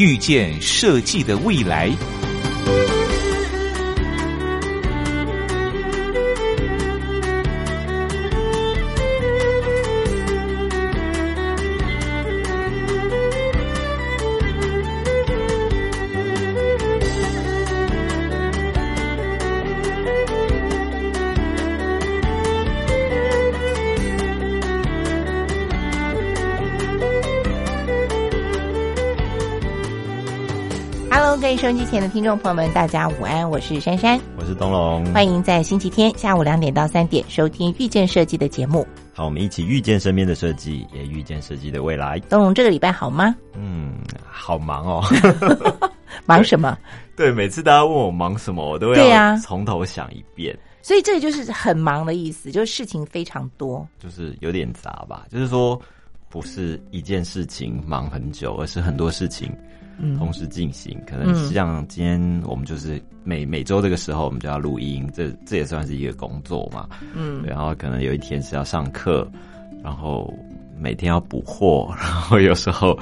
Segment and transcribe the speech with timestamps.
[0.00, 1.94] 遇见设计的未来。
[31.90, 38.86] 前的听众朋友们，大家午安，我是珊珊，我是东龙，欢迎在星期天下午两点到三点收听遇见设计的节目。
[39.12, 42.16] 好，我们一起遇见身边的设计，也遇见设计的未来。
[42.28, 43.34] 东龙这个礼拜好吗？
[43.56, 45.02] 嗯，好忙哦，
[46.26, 46.78] 忙什么？
[47.16, 53.84] 对，每次大家问我忙什么，我都要从头想一遍，所以这个就是很忙的意思，就是事情非常多。
[53.98, 55.26] 就是有点杂吧。
[55.28, 55.76] 就是说，
[56.28, 59.79] 不是一件事情忙很久，而是很多事情嗯
[60.18, 60.98] 同时进行。
[61.06, 66.88] 可能像今天我们就是每每周这个时候，我们就要录音，这这也算是一个工作嘛。
[67.14, 69.30] 嗯，然后可能有一天是要上课，
[69.82, 70.32] 然后
[70.78, 72.98] 每天要补货，然后有时候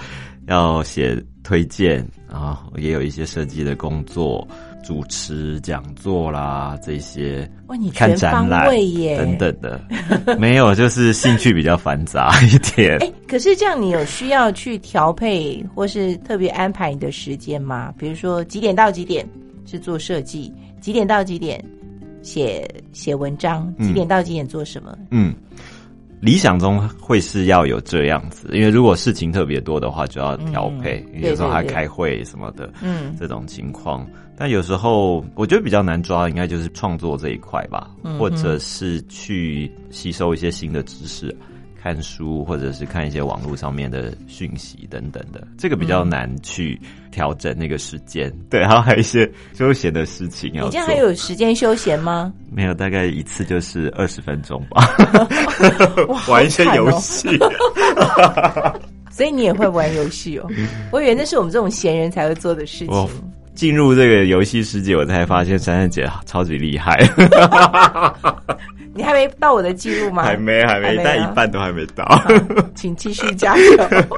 [0.46, 4.46] 要写推荐，然后也有一些设计的工作，
[4.82, 9.18] 主持讲座啦这些，哇，你看展览位耶！
[9.18, 12.96] 等等的，没有，就是兴趣比较繁杂一点。
[13.04, 17.92] 哎，可是这样你有需要去调配或是特别安排你的时间吗？
[17.98, 19.28] 比如说几点到几点
[19.66, 21.62] 是做设计，几点到几点
[22.22, 24.96] 写写文章，嗯几点到几点做什么？
[25.10, 25.34] 嗯，
[26.20, 34.06] 理想中会是要有这样子，因为如果事情特别多的话，就要调配，嗯有时候还开会什么的，嗯这种情况。
[34.36, 41.36] 但有时候我觉得比较难抓，应该就是创作这一块吧，嗯或者是去吸收一些新的知识。
[41.82, 46.78] 看书，或者是看一些网络上面的讯息等等的，这个比较难去
[47.10, 48.32] 调整那个时间。
[48.50, 50.68] 对，然后还有一些休闲的事情要做。
[50.68, 52.32] 你这样还有时间休闲吗？
[52.50, 52.74] 没有？
[52.74, 54.82] 大概一次就是二十分钟吧，
[56.28, 57.28] 玩一些游戏。
[59.10, 60.46] 所以你也会玩游戏哦？
[60.92, 63.32] 我以为那是我们这种闲人才会做的事我情。
[63.54, 66.96] 进入这个游戏世界，我才发现珊珊姐超级厉害，
[68.98, 70.24] 你还没到我的记录吗？
[70.24, 72.04] 还没还没，啊但一半都还没到。
[72.74, 73.64] 请继续加油。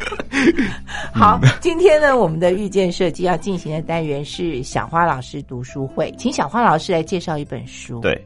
[1.12, 8.18] 好，今天呢，我们的遇见设计要进行的单元是小花老师读书会，请小花老师来介绍一本书。，对，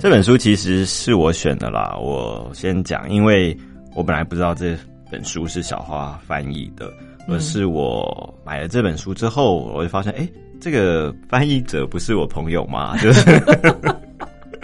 [0.00, 1.96] 这本书其实是我选的啦。
[1.96, 3.56] 我先讲，因为
[3.94, 4.76] 我本来不知道这
[5.08, 6.92] 本书是小花翻译的，
[7.28, 10.28] 而是我买了这本书之后，我就发现，哎、
[10.60, 12.96] 这个翻译者不是我朋友吗？
[12.98, 13.22] 就是。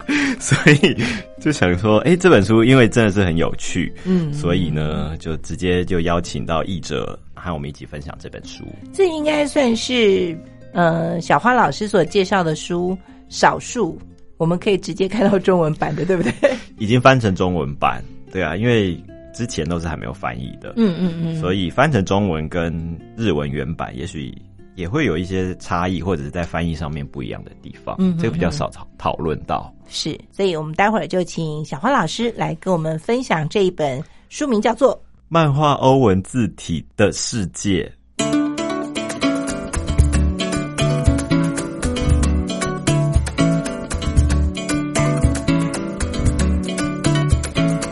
[0.41, 0.97] 所以
[1.41, 8.65] 就想说，哎、这本书因为真的是很有趣，嗯所以呢，就直接就邀请到译者和我们一起分享这本书。
[8.93, 10.37] 这应该算是
[10.73, 12.97] 呃小花老师所介绍的书
[13.29, 13.99] 少数
[14.39, 16.33] 我们可以直接看到中文版的，对不对？
[16.79, 18.03] 已经翻成中文版，
[18.33, 18.99] 对啊，因为
[19.35, 22.73] 之前都是还没有翻译的，嗯嗯嗯，所以翻成中文跟
[23.17, 24.33] 日文原版，也许
[24.79, 27.97] 也会有一些差异，或者是在翻译上面不一样的地方。
[28.17, 29.75] 这个比较少讨讨论到。
[29.89, 34.97] 是，所以我们待会儿就请小花老师来跟我们分享这一本书名叫做
[35.27, 37.93] 漫画欧文字体的世界，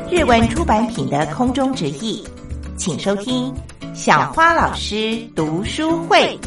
[0.09, 2.25] 日文出版品的空中直译，
[2.77, 3.53] 请收听
[3.93, 6.39] 小花老师读书会。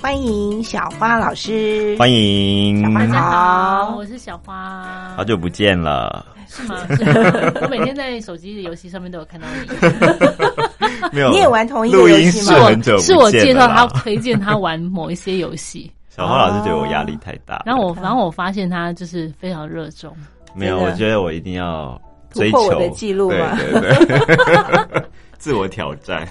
[0.00, 2.82] 欢迎小花老师，欢迎。
[2.82, 6.24] 小，花好，我是小花，好久不见了。
[6.54, 6.86] 是吗？
[7.62, 20.14] 我每天在手机的游戏上面都有看到你， 没有，你也玩同一个游戏吗是很久是我介绍他推荐他玩某一些游戏，小花老师觉得我压力太大，然后我然后我发现他就是非常热衷，
[20.54, 25.02] 没有，我觉得我一定要追求突破我的记录嘛对对对，
[25.38, 26.26] 自我挑战。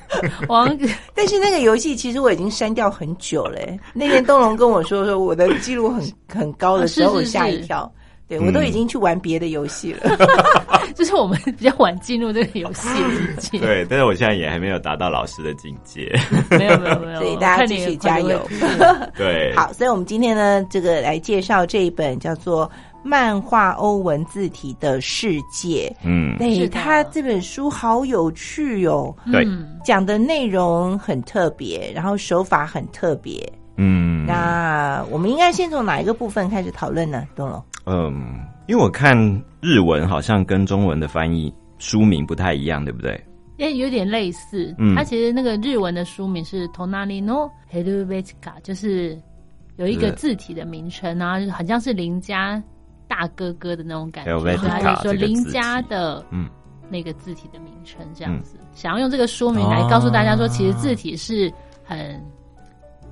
[0.48, 0.68] 王
[1.14, 3.80] 但是那个游戏其实我已经删掉很久了欸。
[3.94, 7.92] 那天东龙跟我说说我的记录很很高的时候，吓一是跳。
[8.28, 10.18] 对嗯我都已经去玩别的游戏了。
[10.96, 13.66] 就是我们比较晚进入这个游戏的境界。
[13.66, 16.12] 对，但是我现在也还没有达到老师的境界。
[16.52, 18.40] 没有没有没有，所以大家继续加油
[19.18, 22.68] 对， 好，所以我们今天呢，这个来介绍这一本叫做
[23.04, 25.92] 《漫画欧文字体的世界》。
[26.06, 33.42] 嗯，对，是的它这本书好有趣哦，对嗯讲的内容很特别，然后手法很特别。
[33.75, 37.25] 嗯，那我们应该先从哪一个部分开始讨论呢？
[37.36, 39.18] 东龙，嗯，因为我看
[39.62, 43.22] 日文好像跟中文的翻译书名不太一样，对不对？
[43.58, 44.74] 也有点类似。
[44.78, 44.96] 嗯。
[44.96, 49.18] 它其实那个日文的书名是 Tonari no Helvetica，就是
[49.78, 52.62] 有一个字体的名称啊，就是很像是邻家
[53.08, 56.50] 大哥哥的那种感觉，Helvetica 所以他就说邻家的嗯。
[56.90, 61.52] 那个字体的名称这样子，想要用这个书名来告诉大家说，其实字体是
[61.84, 62.22] 很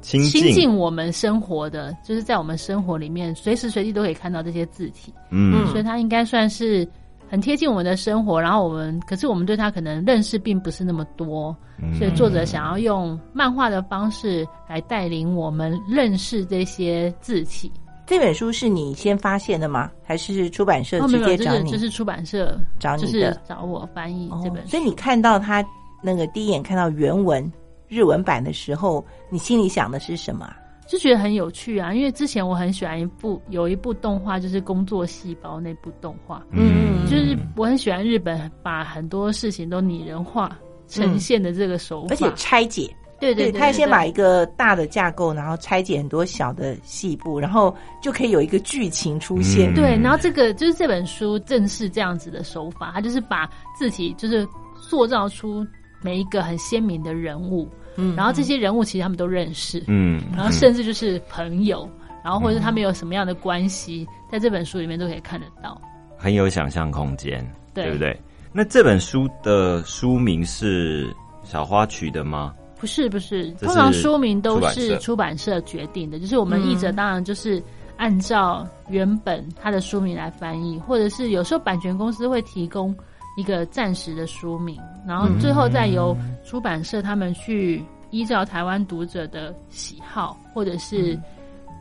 [0.01, 6.87] 亲亲近我们生活的，就是在我们生活里面随时随地都可以看到这些字体，嗯所以它应该算是
[7.29, 8.41] 很贴近我们的生活。
[8.41, 17.71] 然后我们，可是我们对它可能认识并不是那么多，嗯所以作者想要用漫画的方式来带领我们认识这些字体。
[18.07, 19.89] 这本书是你先发现的吗？
[20.03, 21.71] 还是出版社直有，没有，接找你？
[21.71, 24.71] 就是就是出版社找你的是找我翻译哦这本书。
[24.71, 25.63] 所以你看到他
[26.01, 27.49] 那个第一眼看到原文
[27.91, 30.45] 日文版的时候，你心里想的是什么？
[30.45, 30.57] 啊？
[30.87, 37.05] 就觉得很有趣啊，因为之前我很喜欢一部有一部动画，就是《工作细胞》那部动画，嗯。
[37.09, 40.57] 就是我很喜欢日本把很多事情都拟人化
[40.87, 49.71] 呈现的这个手法，而且拆解，对对，他先把一个大的架构，然后拆解很多小的细部，然后就可以有一个剧情出现。
[49.73, 49.75] 嗯。
[49.75, 55.65] 对，然后这个就是这本书正是这样子的手法，他就是把自己就是塑造出
[56.01, 61.89] 每一个很鲜明的人物，嗯然后这些人物其实他们都认识，嗯，然后甚至就是朋友，
[62.23, 65.79] 然后或者是他们有什么样的关系，在这本书里面都可以看得到。
[66.17, 67.39] 很有想象空间，
[67.73, 68.19] 对对不对？
[68.53, 72.53] 那这本书的书名是小花取的吗？
[72.79, 77.61] 不是不是，是通常书名都是出版社决定的，就是我们译嗯者当然就是
[77.97, 82.95] 按照原本它的书名来翻译，或者是有时候版权公司会提供
[83.37, 91.17] 一个暂时的书名，然后最后再由出版社他们去依照台湾读者的喜好或者是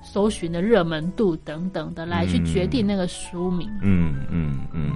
[0.03, 3.69] 搜寻的热门度等等的来去决定那个书名。
[3.83, 4.93] 嗯嗯嗯，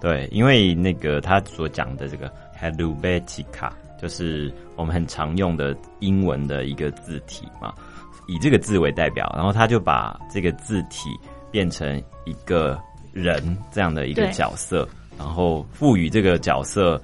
[0.00, 3.70] 对，因为那个他所讲的这个 Helvetica，
[4.00, 7.74] 就是我们很常用的英文的一个字体嘛，
[8.26, 11.10] 以这个字为代表，然后他就把这个字体
[11.50, 12.80] 变成一个
[13.12, 14.88] 人这样的一个角色，
[15.18, 17.00] 然后赋予这个角色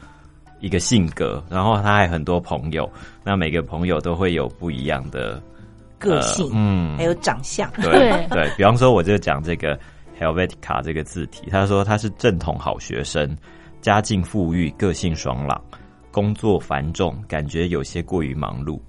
[0.64, 2.90] 一个性格，然后他还很多朋友，
[3.22, 5.38] 那每个朋友都会有不一样的
[5.98, 9.78] 个性呃嗯，还有长相，对对 对，比方说我就讲这个
[10.18, 13.36] Helvetica 这个字体，他说他是正统好学生，
[13.82, 15.60] 家境富裕，个性爽朗，
[16.10, 18.80] 工作繁重，感觉有些过于忙碌。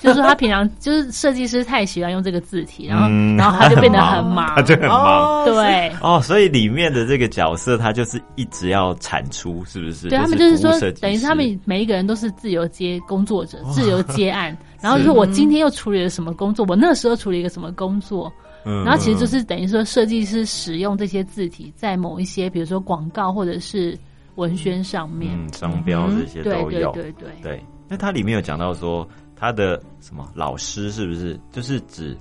[0.00, 5.42] 就是他平常就是设计师太喜欢用这个字体，然后、嗯然后他就变得很忙他，就很忙。
[5.42, 5.92] 哦，对。
[6.00, 10.08] 哦，所以里面的这个角色，他就是一直要产出，是不是？
[10.08, 10.70] 对他们就是说
[11.00, 14.56] 等于是他们每一个人都是自由接工作者，哦自由接案。
[14.80, 18.32] 然后就是我今天又处理了什么工作，我那时候处理一个什么工作，
[18.64, 23.98] 嗯然后其实就是等于说设计师使用这些字体在某一些，比如说广告或者是
[24.36, 25.32] 文宣上面。
[25.34, 26.92] 嗯，商标这些对对都有。
[26.92, 31.38] 对对，对，那它里面有讲到说，他的什么老师是不是？
[31.52, 32.16] 就是指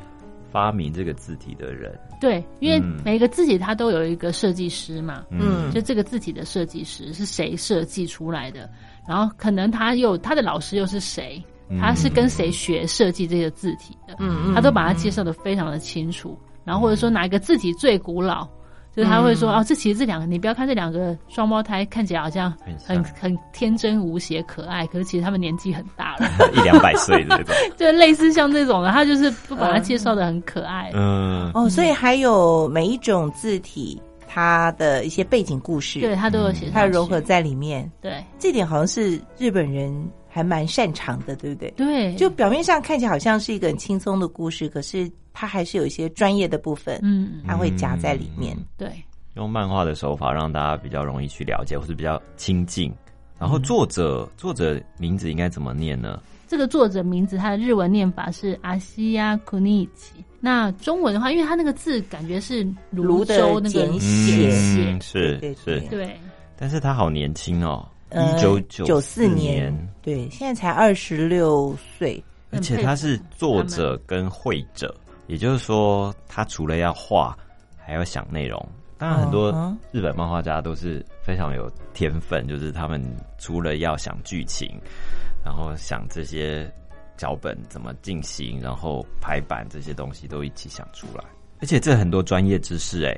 [0.51, 1.97] 发明这个字体的人？
[2.19, 3.01] 对，因为嗯。
[3.03, 5.71] 每个字体它都有一个设计师嘛，嗯。
[5.71, 8.69] 就这个字体的设计师是谁设计出来的，
[9.07, 11.41] 然后可能他又他的老师又是谁，
[11.79, 18.47] 他是跟谁学设计这个字体的，嗯他都把它介绍的非常的清楚，然后或者说哪一个字体最古老。
[18.95, 22.49] 就是他会说、哦，这其实这两个，你不要看这两个双胞胎看起来好像
[22.85, 27.55] 很很很天真无邪可爱，可是其实他们年纪很大了，一 两百岁的这种。
[27.75, 30.91] 就类似像这种的，他就是不把它介绍的很可爱。
[30.93, 38.23] 嗯，哦，所以还有每一种字体它的一些背景故事，对他都有写上去，它融合在里面，对。
[38.39, 39.93] 这点好像是日本人
[40.27, 41.69] 还蛮擅长的，对不对？
[41.71, 48.57] 对，就表面上看起来好像是一个很轻松的故事，可是它还是有一些专业的部分，嗯，它会夹在里面。
[48.77, 48.89] 对。
[49.35, 52.89] 用漫画的手法让大家比较容易去了解，或是比较亲近。
[53.37, 56.21] 然后作者作者名字应该怎么念呢？
[56.47, 60.13] 这个作者名字，他的日文念法是阿西亚库尼奇。
[60.39, 66.17] 那中文的话，因为他那个字感觉是泸泸的州那个简简写是是对。
[66.55, 72.23] 但是他好年轻哦，呃一九九四年，对，现在才二十六岁。
[72.51, 74.95] 而且他是作者跟会者，
[75.27, 77.35] 也就是说，他除了要画，
[77.77, 78.63] 还要想内容。
[78.97, 83.03] 当然，很多嗯日本漫画家都是非常有天分，就是他们
[83.37, 84.79] 除了要想剧情，
[85.43, 86.71] 然后想这些
[87.17, 91.23] 脚本怎么进行，然后排版这些东西都一起想出来。
[91.59, 93.17] 而且这很多专业知识，哎，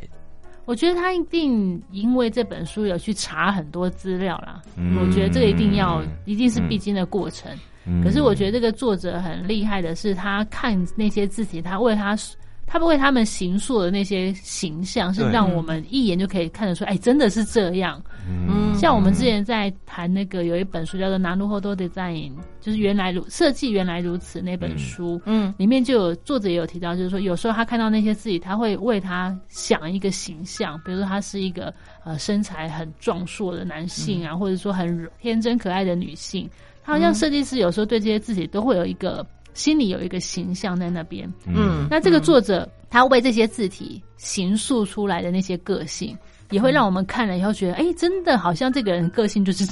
[0.66, 4.62] 我觉得他一定因为这本书有去查很多资料啦。
[4.76, 7.52] 嗯我觉得这个一定要，一定是必经的过程。
[7.54, 7.60] 嗯
[8.04, 12.18] 可是我觉得这个作者很厉害的是，他看那些字体，他为他
[12.66, 18.02] 他为他们形塑的那些形象，是让我们一眼就可以看得出，哎，真的是这样。
[18.28, 18.76] 嗯。
[18.76, 22.30] 像我们之前在谈那个有一本书叫做《拿如后多 design》，
[22.60, 25.52] 就是原来如设计原来如此那本书，嗯。
[25.58, 36.48] 里面就有作者也有提到，就是说有时候他看到那些字体，他会为他想一个形象，比如说他是一个呃身材很壮硕的男性啊，或者说很天真可爱的女性，
[36.88, 41.30] 他好像设计师有时候对这些字体都会有一个心里有一个形象在那边。
[41.46, 46.18] 嗯，那这个作者他为这些字体形塑出来的那些个性，
[46.50, 49.66] 也会让我们看了以后觉得，哎、真的好像这个人个性就是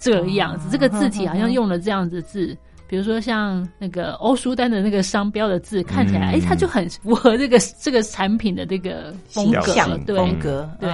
[0.00, 2.58] 这样子，这个字体好像用了这样子字。
[2.88, 10.16] 比如说像那个欧舒丹的那个商标的字，看起来哎、诶它就很符合这个这个产品的这个风调格，对。
[10.16, 10.90] 风格，对。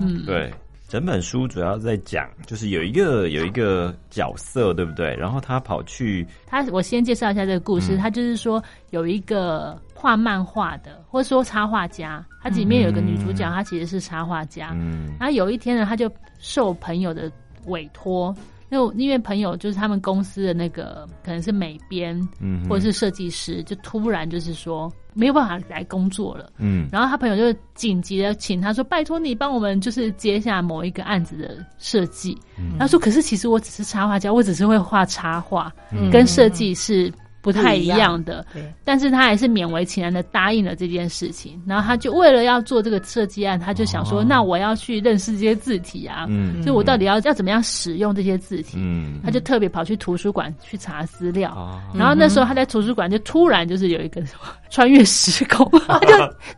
[0.00, 0.50] 嗯，对，
[0.92, 5.16] 整本书主要在讲，就是有一个有一个角色，对不对？
[5.16, 14.72] 然后他跑去，他我先介绍一下这个故事，嗯他就是说有一个画漫画的，或者说插画家，他里面有一个女主角，她其实是插画家。
[14.74, 17.32] 嗯然后有一天呢，他就受朋友的
[17.68, 18.36] 委托，
[18.68, 26.50] 那因为朋友就是他们公司的那个可能是美编嗯，或者是设计师，就突然就是说没有办法来工作了。
[26.58, 32.36] 嗯然后他朋友就紧急的请他说：“拜托你帮我们就是接下某一个案子的设计。
[32.58, 38.46] 嗯他说：“可是其实我只是插画家，我只是会画插画，嗯跟设计是不太一样的。
[38.54, 41.60] 对，但是他还是勉为其难的答应了这件事情。
[41.66, 48.78] 然后他就为了要做这个设计案，他就想说：哦那我要去认识这些字体啊，嗯就我到底要要怎么样使用这些字体？
[48.78, 51.50] 嗯他就特别跑去图书馆去查资料。
[51.50, 54.22] 啊然后那时候他在图书馆就突然就是有一个
[54.70, 56.16] 穿越时空， 他就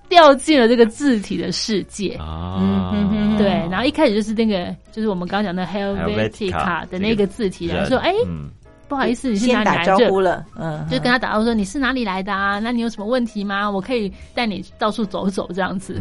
[0.09, 2.11] 掉进了这个字体的世界。
[2.21, 2.61] 啊
[2.95, 8.49] 嗯对，然后一开始就是那个，就是我们刚刚讲的 Helvetica Helvetica 的那个字体，然后说：“哎，嗯
[8.89, 12.59] 不好意思，你是哪先打里来的？”招呼了，嗯，就跟他打招呼说：“你是哪里来的啊？
[12.59, 13.71] 那你有什么问题吗？
[13.71, 16.01] 我可以带你到处走走这样子。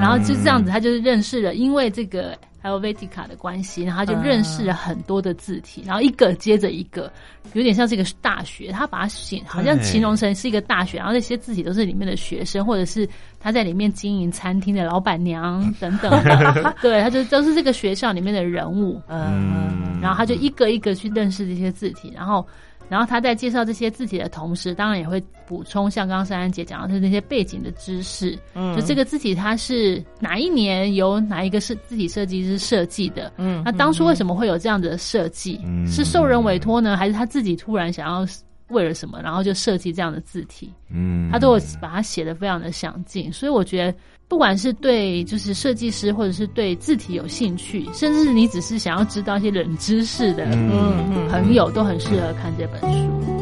[0.00, 7.10] 然后就这样子，他就是认识了，因为这个 Helvetica 的关系，然后他就认识了很多的字体，然后一个接着一个，
[7.54, 16.10] 有点像是一个大学，他把它形好像形容成是一个大学，然后那些字体都是里面的学生，或者是他在里面经营餐厅的老板娘等等。
[16.24, 22.46] 的， 对，他就都是这个学校里面的人物，嗯，然后他就一个一个去认识这些字体，然后，
[22.90, 28.76] 然后他在介绍这些字体的同时，当然也会补充像刚刚珊珊姐讲的是那些背景的知识，嗯。
[28.76, 35.60] 就这个字体它是哪一年由哪一个设字体设计师设计的，嗯那当初为什么会有这样的设计？
[35.64, 38.26] 嗯是受人委托呢，还是他自己突然想要
[38.68, 40.72] 为了什么，然后就设计这样的字体？
[40.90, 41.30] 嗯。
[41.30, 43.98] 他都有把它写的非常的详尽，所以我觉得，
[44.30, 53.39] 不管是对就是设计师，或者是对字体有兴趣，甚至是你只是想要知道一些冷知识的嗯朋友，都很适合看这本书。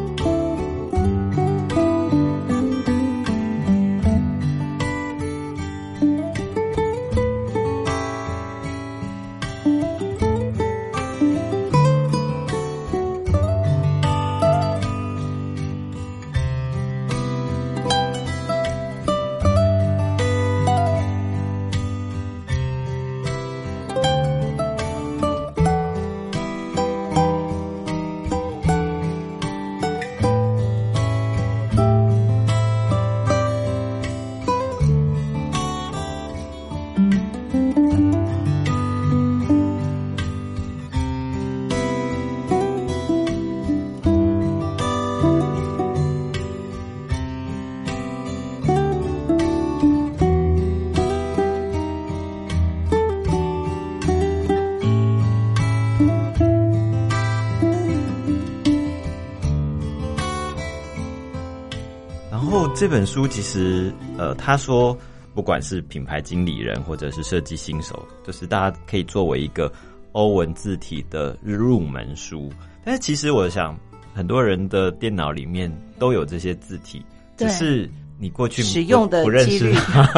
[62.79, 64.97] 这本书其实，呃，他说，
[65.33, 69.69] 不管是品牌经理人或者是设计新手，就是大家可以作为一个
[70.13, 72.49] 欧文字体的入门书。
[72.85, 73.77] 但是其实我想，
[74.13, 75.69] 很多人的电脑里面
[75.99, 77.03] 都有这些字体，
[77.35, 79.71] 只是你过去使用的不认识。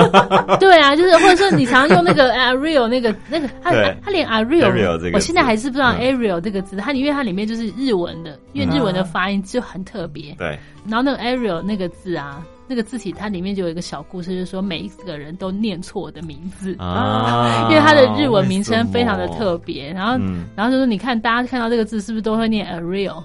[0.59, 3.95] 对啊，就是或者说你常用那个 Arial 那个那个，他对。
[4.03, 6.01] 他连 Arial 这个我现在字还是不知道嗯。
[6.01, 10.33] Arial 这个字，它因为它里面就是日文的，因为日文的发音就很特别。
[10.37, 16.75] 对，然后那个 Arial 那个字啊，那个字体它里面就有一个小故事，就是说每一个人都念错我的名字。
[16.79, 20.45] 啊， 因为它的日文名称非常的特别，然后，嗯。
[20.55, 23.21] 然后就是你看大家看到这个字是不是都会念 Arial，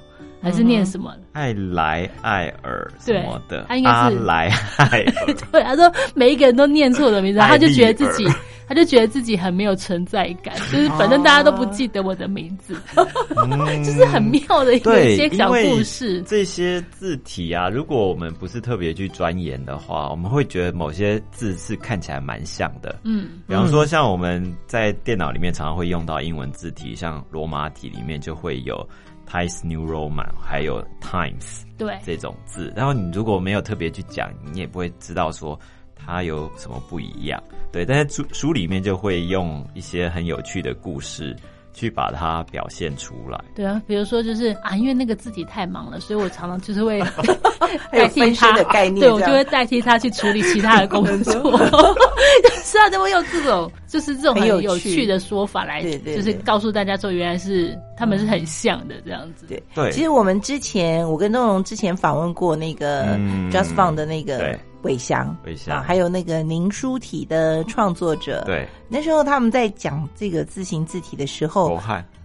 [0.47, 1.13] 还是念什么？
[1.33, 8.25] 爱莱艾尔什么的，对它应该是阿来爱尔， 对，他说每一个人都念错我的名字， 他就觉得自己，
[8.69, 12.77] 他就觉得自己很没有存在感，就是反正大家都不记得我的名字，
[13.37, 14.79] 嗯就是很妙的一
[15.17, 16.23] 些小故事。
[16.23, 23.01] 这些字体啊，如果我们不是特别去钻研的话，我们会觉得某些字是看起来蛮像的。
[23.03, 28.87] 嗯，比方说，像我们在电脑里面常常会用到英文字体，像罗马体里面就会有
[29.29, 32.73] Times New Roman，还有 Times 对，这种字。
[32.77, 35.59] 然后你如果没有特别去讲，你也不会知道说
[35.95, 37.43] 它有什么不一样。
[37.73, 41.37] 对，但是书书里面就会用一些很有趣的故事
[41.77, 43.39] 去把它表现出来。
[43.55, 46.99] 对啊，比如说就是啊，因为那个字体太忙了，所以我常常就是会
[47.93, 51.35] 代替他的概念对我就会代替他去处理其他的工作。
[52.65, 59.45] 是啊，就会用这种就是这种很很有趣有趣的说法来，对对就是告诉大家说，原来是他们是很像的这样子。
[59.47, 65.37] 对对其实我们之前，我跟东荣之前访问过那个嗯 Just Fun 的那个对伟翔，
[65.69, 71.79] 啊，还有那个凝书体的创作者，，对，那时候他们在讲这个字形字体的时候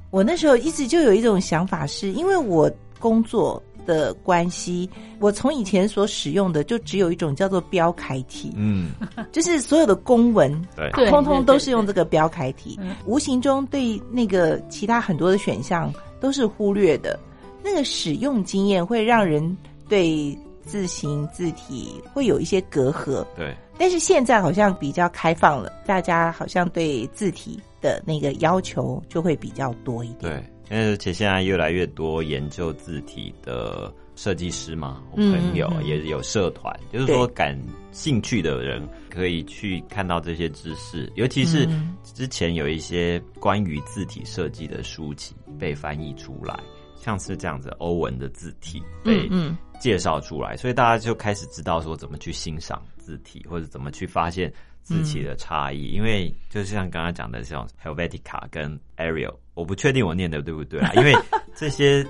[0.10, 4.88] 我那时候一直就有一种想法是，因为我工作的关系，
[5.20, 8.92] 我从以前所使用的就只有一种叫做标楷体，嗯，
[9.32, 12.78] 就是所有的公文对，通通都是用这个标楷体。
[12.82, 17.18] 嗯，无形中对那个其他很多的选项都是忽略的。
[17.64, 30.32] 那个使用经验会让人对字形字体会有一些隔阂，对，但是现在好像比较开放了，大家好像对字体的那个要求就会比较多一点。
[30.70, 37.60] 对，而且现在越来越多研究字体的设计师嘛，我嗯朋友也有社团，就是说感
[37.92, 41.96] 兴趣的人可以去看到这些知识，尤其是嗯。
[42.14, 46.60] 之前有一些关于字体设计的书籍被翻译出来，
[47.02, 49.58] 像是这样子欧文的字体被嗯。
[49.80, 55.88] 介绍出来，所以大家就开始知道说怎么去欣赏字体，或者怎么去发现字体的差异。
[55.88, 61.12] 因为就像刚刚讲的这种 Helvetica 跟 Arial，我不确定我念的对不对啊，因为
[61.56, 62.06] 这些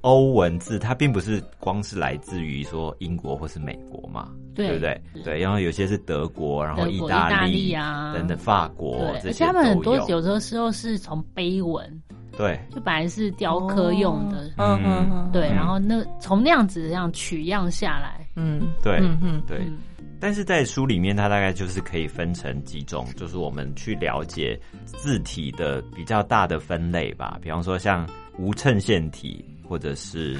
[0.00, 4.74] 欧文字它并不是光是来自于说英国或是美国嘛，对。
[4.74, 5.00] 不对？
[5.22, 12.02] 对，然后有些是德国，然后意大利啊等等，法国对，而且他们很多有的时候是从碑文，
[12.36, 12.58] 对。
[12.70, 15.54] 就本来是雕刻用的，嗯嗯嗯，对，嗯。
[15.54, 18.68] 然后那从那样子这样取样下来，嗯。
[18.82, 19.58] 对嗯嗯对。
[19.58, 19.78] 嗯，
[20.20, 27.38] 但是在书里面，它大概就是可以分成几种，就是我们去了解字体的比较大的分类吧。
[27.42, 30.38] 比方说像无衬线体或者是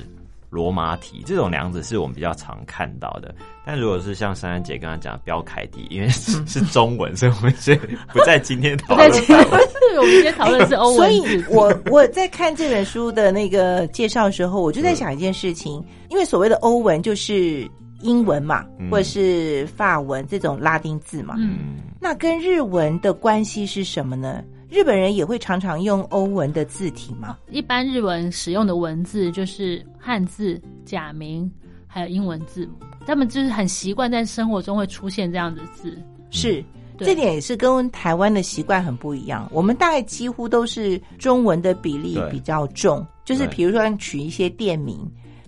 [0.52, 3.34] 罗马体这种梁子是我们比较常看到的。
[3.64, 7.78] 但如果是像珊珊姐刚刚讲的标楷体，因为 是 是中文，所以我们先
[8.12, 9.48] 不在今天 讨不在今论
[9.96, 10.96] 我们今天讨论是欧文。
[10.96, 17.66] 所以，我我在看这本书的那个介绍的时候，我就在想一件事情，因为所谓的欧文就是
[18.02, 18.90] 英文嘛，嗯。
[18.90, 24.44] 或者是法文这种拉丁字嘛，嗯，嗯，那跟日文的关系是什么呢？
[24.72, 27.36] 日本人也会常常用欧文的字体吗？
[27.50, 31.48] 一般日文使用的文字就是汉字、假名，
[31.86, 35.98] 还有英文字母，他们就是很习惯在生活中会出现这样的字。
[36.30, 36.64] 是。
[36.96, 39.46] 对这点也是跟台湾的习惯很不一样。
[39.52, 44.98] 我们大概几乎都是中文的比例比较重，就是对比如说取一些店名，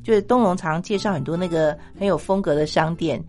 [0.03, 3.23] 就是东龙常介绍很多那个很有风格的商店，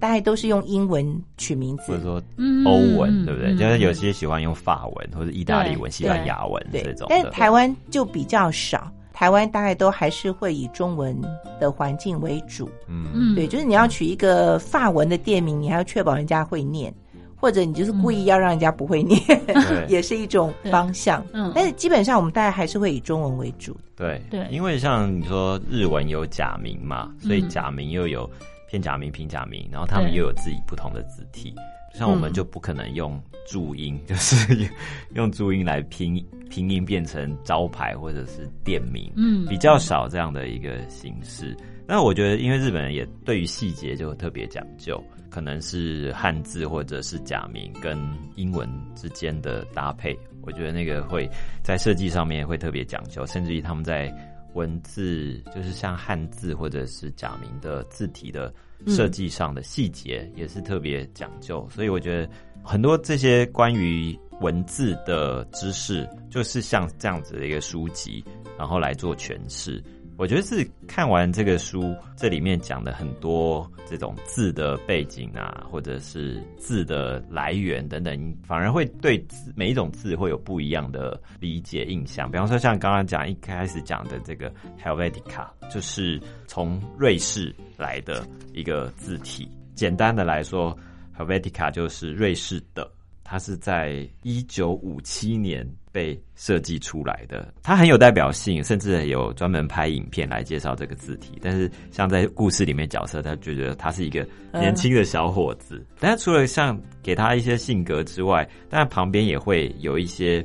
[0.00, 2.02] 大概都是用英文取名字或者。
[2.02, 3.52] 说嗯，欧文，对不对？
[3.52, 7.30] 嗯就是有些喜欢用法文或者意大利文、对西班牙文这种，但是。
[7.30, 11.16] 台湾就比较少，台湾大概都还是会以中文
[11.60, 12.68] 的环境为主。
[12.88, 16.92] 嗯，嗯，对，就是你要取一个法文的店名，你还要确保人家会念，
[17.36, 21.24] 或者你就是故意要让人家不会念，对 也是一种方向。
[21.32, 23.76] 嗯但是基本上我们大概还是会以中文为主。
[23.96, 28.28] 对对因为像你说日文有假名嘛，所以嗯假名又有
[28.70, 31.54] 片假名、平假名，然后他们又有自己不同的字体。
[31.92, 34.70] 像我们嗯就不可能用注音，就是
[35.14, 41.56] 用注音来拼拼音变成招牌或者是店名，嗯比较少这样的一个形式。
[41.88, 47.98] 那我觉得，因为日本人也对于细节就特别讲究，可能是汉字或者是假名跟
[48.36, 51.28] 英文之间的搭配，我觉得那个会
[51.64, 54.08] 在设计上面会特别讲究，甚至于他们在
[54.54, 58.52] 文字，就是像汉字或者是假名的字体的
[58.86, 61.66] 设计上的细节，也是特别讲究。
[61.70, 62.28] 所以我觉得
[62.62, 68.24] 很多这些关于文字的知识，就是像这样子的一个书籍，
[68.58, 69.82] 然后来做诠释。
[70.20, 82.30] 我觉得是看完这个书，这里面讲的很多这种字的背景啊，或者是字的来源等等，反而会对字每一种字会有不一样的理解印象。
[82.30, 89.50] 比方说，像刚刚讲一开始讲的这个 Helvetica，就是从瑞士来的一个字体。
[89.74, 90.78] 简单的来说
[91.16, 92.86] ，Helvetica 就是瑞士的。
[93.30, 101.38] 它是在一九五七年被设计出来的，它很有代表性，甚至有专门拍影片来介绍这个字体。
[101.40, 105.86] 但是，像在故事里面角色，他觉得他是一个年轻的小伙子。
[106.00, 110.44] 但是，除了像给他一些性格之外，但旁边也会有一些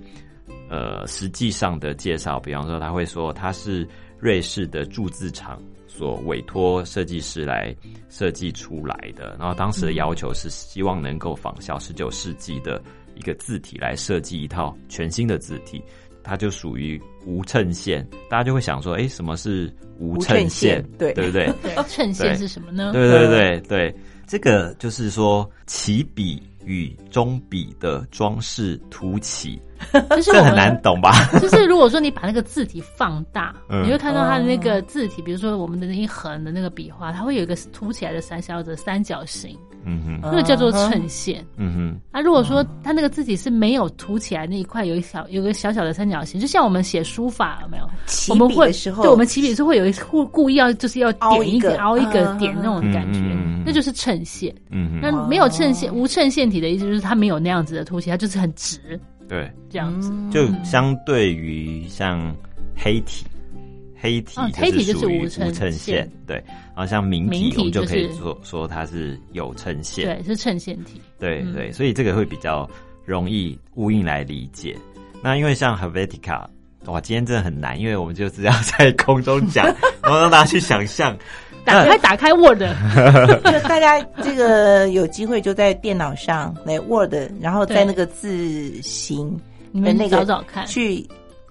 [0.69, 3.88] 呃实际上的介绍，比方说他会说他是
[4.19, 5.60] 瑞士的铸字厂。
[5.97, 7.73] 所委托设计师来
[8.10, 12.81] 设计出来的，然后当时的要求是希望能够仿效十九世纪的
[13.15, 15.81] 一个字体来设计一套全新的字体，
[16.23, 18.05] 它就属于无衬线。
[18.29, 20.84] 大家就会想说，哎，什么是无衬线？
[20.97, 21.49] 对对不对？
[21.88, 22.91] 衬线是什么呢？
[22.91, 23.95] 对对对对，
[24.27, 29.62] 这个就是说起笔与中笔的装饰凸起。
[30.10, 31.12] 就是这很难懂吧？
[31.39, 41.45] 就是如果说你把那个字体放大，你会看到它的那个字体，比如说我们的那一横的那个笔画，它会有一个凸起来的三小的三角形，嗯哼，那个叫做衬线。
[41.58, 47.89] 嗯哼，那如果说它那个字体是没有凸起来那一块，有一小有个小小的三角形，就像我们写书法有没有？
[48.30, 52.26] 我们会对，我们起笔是会有一故故意要就是要点一个凹一个。
[52.36, 53.21] 点那种感觉，
[53.65, 54.54] 那就是衬线。
[54.69, 59.00] 嗯哼，那没有衬线无衬线体的意思就是它没有那样子的凸起，它就是很直。
[59.30, 60.12] 对，这样子。
[60.32, 62.36] 就相对于像
[62.76, 63.26] 黑体，
[63.99, 66.36] 黑体黑体就是无衬线，对。
[66.75, 71.01] 然后像明体，我们就可以说说它是有衬线，对，是衬线体。
[71.19, 72.69] 对对，所以这个会比较
[73.05, 74.75] 容易呼应来理解。
[75.23, 76.45] 那因为像 Helvetica，
[76.86, 79.65] 哇，今天真的很难，因为我们就是要 在空中讲，
[80.03, 81.17] 然后让大家去想象。
[81.65, 82.60] 打开打开 Word，
[83.43, 89.36] 就大家这个有机会就在电脑上来 Word，然后在那个字形
[89.73, 91.03] 的那个找找看去。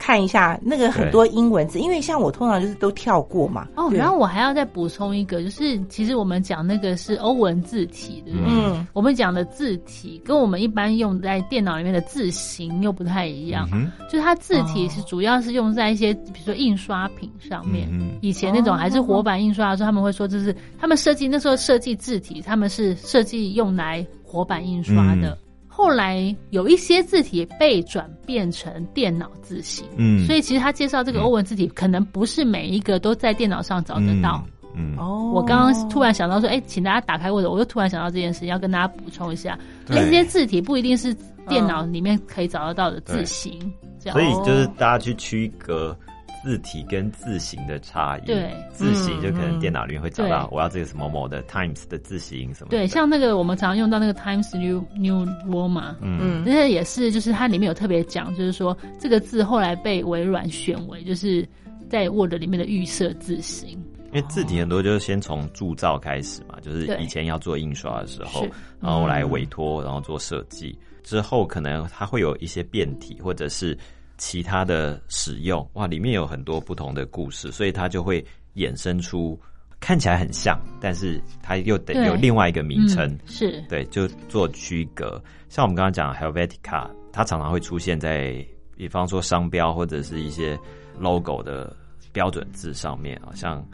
[0.05, 3.69] 看一下那个很多英文字，因为像我通常就是都跳过嘛。
[3.75, 8.49] 哦，然后我还要再补充一个，就是其实我们讲那个是欧文字体，对不对？
[8.51, 8.87] 嗯。
[8.93, 13.67] 我们讲的字体跟我们一般用在电脑里面的字形又不太一样。
[13.73, 13.91] 嗯。
[14.11, 17.89] 就是它字体是主要是用在一些比如说印刷品上面。
[17.91, 18.11] 嗯。
[18.21, 25.39] 以前那种还是活版印刷的时候，他们会说这是他们设计那时候设计字体，他们是设计用来活版印刷的。
[25.77, 34.41] 后来有一些字体被转变成电脑字型，嗯，所以其实他介绍这个欧文字体，可能不是每一个都在电脑上找得到。
[34.77, 41.13] 嗯，哦，我刚刚突然想到说，哎，请大家打开 Word，我又突然想到这件事，要跟大家补充一下，这些字体不一定是
[41.49, 43.59] 电脑里面可以找得到的字型，
[44.01, 45.97] 这样，所以就是大家去区隔。
[46.45, 52.69] 字体跟字形的差异，对字形就可能电脑里面会找到，我要这个什么某的 Times 的字形什么。
[52.69, 61.49] 对，像那个我们常用到那个 Times New New Roman，嗯，那个也是，就是它里面有特别讲，就是说这个字后来被微软选为就是
[61.89, 63.71] 在 Word 里面的预设字形。
[64.13, 68.47] 因为字体很多就是先从铸造开始嘛，就是以前要做印刷的时候，
[68.81, 73.75] 然后来委托，然后做设计之后，可能它会有一些变体或者是。
[74.17, 75.69] 其他的使用。
[75.75, 78.25] 哇，里面有很多不同的故事，所以它就会
[78.55, 79.39] 衍生出
[79.81, 83.63] 看起来很像，但是它又得有另外一个名称，是。
[83.69, 85.23] 对，就做区隔。
[85.49, 88.45] 像我们刚刚讲 Helvetica，它常常会出现在，
[88.77, 90.59] 比方说商标或者是一些
[90.99, 91.77] logo 的
[92.13, 93.65] 标准字上面啊，像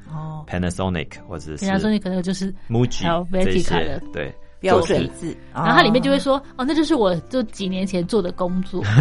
[0.46, 4.34] Panasonic 或者是 Panasonic 可能就是 Muji 这些，对。
[4.60, 8.82] 标准字，然后它里面就会说：“哦，那就是我就几年前做的工作。”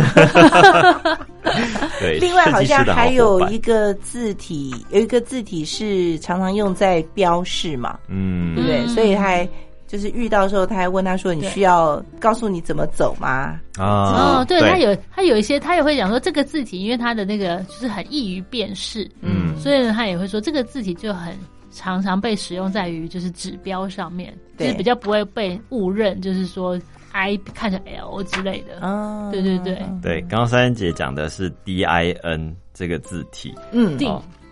[2.00, 2.17] 对。
[2.19, 8.88] 另外，好像还有一个字体，有一个字体是常常用在标示嘛，嗯，对不对？
[8.88, 9.48] 所以还
[9.86, 21.38] 就是遇到时候，他还问他说：“你需要告诉你怎么走吗？”啊，哦，对他有他有一些，他也会讲说这个字体，因为它的那个就是很易于辨识，嗯，所以呢，他也会说这个字体就很。
[21.71, 26.79] 常常被使用在于就是指标上面，就是比较不会被误认，就是说
[27.12, 28.79] I 看成 L 之类的。
[28.82, 29.79] 哦，对对对。
[30.01, 33.97] 对，刚刚三三姐讲的是 D I N 这个字体，嗯，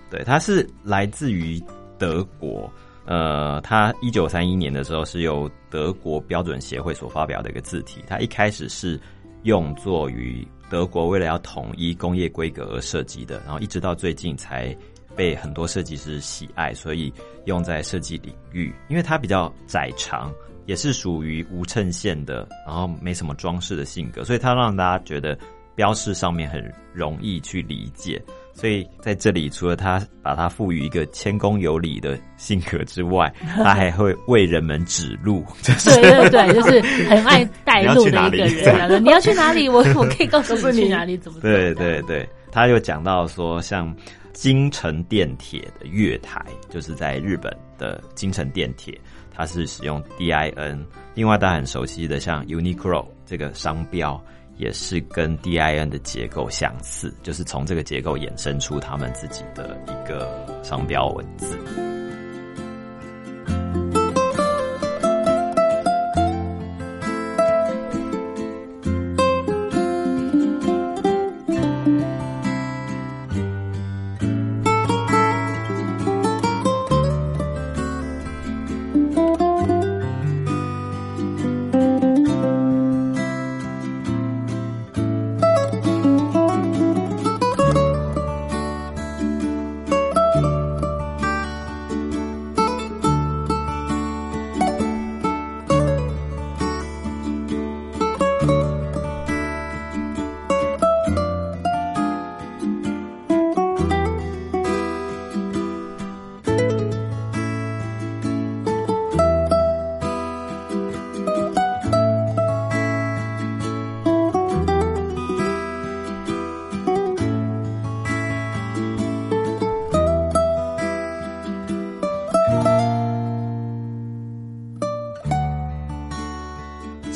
[0.09, 1.61] 对，它是来自于
[1.97, 2.71] 德国，
[3.05, 8.99] 呃，它一九三一年的时候是由德国标准协会所发表的一个字体，它一开始是
[9.43, 14.75] 用作于德国为了要统一工业规格而设计的，然后一直到最近才。
[15.17, 17.11] 被很多设计师喜爱，所以
[17.45, 18.73] 用在设计领域。
[18.87, 20.31] 因为它比较窄长，
[20.67, 25.37] 也是属于无衬线的，然后没什么装饰的性格，所以它让大家觉得
[25.75, 28.21] 标示上面很容易去理解。
[28.53, 35.45] 所以在这里，除了它把它赋予一个谦恭有礼的性格之外，它还会为人们指路。
[35.61, 39.03] 对对对，就是很爱带路的一个人。
[39.03, 39.69] 你要去哪里？
[39.69, 43.95] 我我可以告诉 你去哪里，怎么对对对，他又讲到说，像
[44.39, 48.95] 京城电铁的月台，就是在日本的京城电铁，
[49.33, 50.85] 它是使用 DIN。
[51.15, 54.23] 另外，大家很熟悉的像 Uniqlo 这个商标。
[54.57, 61.55] 也是跟 DIN 的结构相似，就是从这个结构衍生出他们自己的一个商标文字。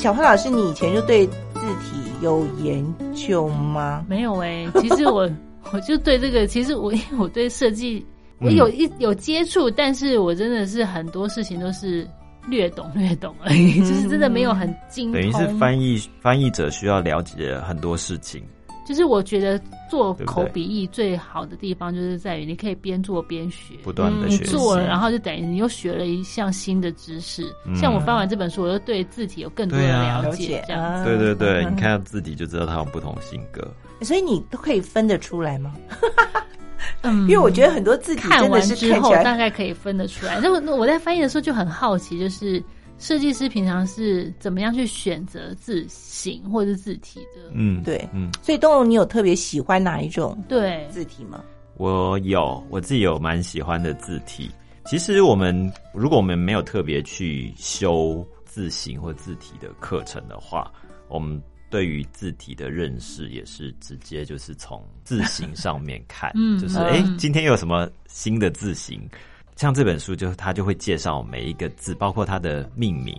[0.01, 2.83] 小花老师，你以前就对字体有研
[3.13, 4.03] 究吗？
[4.09, 5.29] 没有哎，其实我
[5.71, 8.03] 我就对这个，其实我因为我对设计
[8.39, 12.07] 我有一有接触，但是我真的是很多事情都是
[12.47, 15.11] 略懂略懂而已，就是真的没有很精。
[15.11, 18.41] 等于是翻译翻译者需要了解很多事情。
[18.91, 19.57] 就是我觉得
[19.89, 24.43] 做口笔译最好的地方，就是在于你可以边做边学，不断的学。
[24.43, 27.43] 你做了，然后就等于你又学了一项新的知识。
[27.73, 30.61] 像我翻完这本书，我就对字体有更多的了解。
[30.67, 33.65] 这样，对对对，你 看字体就知道它有不同性格。
[34.01, 35.73] 所以你都可以分得出来吗？
[37.03, 40.37] 嗯，因为我觉得很多字体看完之后大概可以分得出来。
[40.41, 42.61] 那我我在翻译的时候就很好奇，就是。
[43.01, 47.49] 设计师平常是怎么样去选择字形或者是字体的？
[47.51, 51.43] 嗯，对，嗯，所以东龙，你有特别喜欢哪一种对字体吗？
[51.77, 54.51] 我有，我自己有蛮喜欢的字体。
[54.85, 60.71] 其实我们如果我们没有特别去修字形或字体的课程的话，
[61.07, 69.09] 我们对于字体的认识也是直接就是从字形上面看，嗯，就是哎，今天有什么新的字形？
[69.55, 73.15] 像这本书，就他就会介绍每一个字，包括它的命名。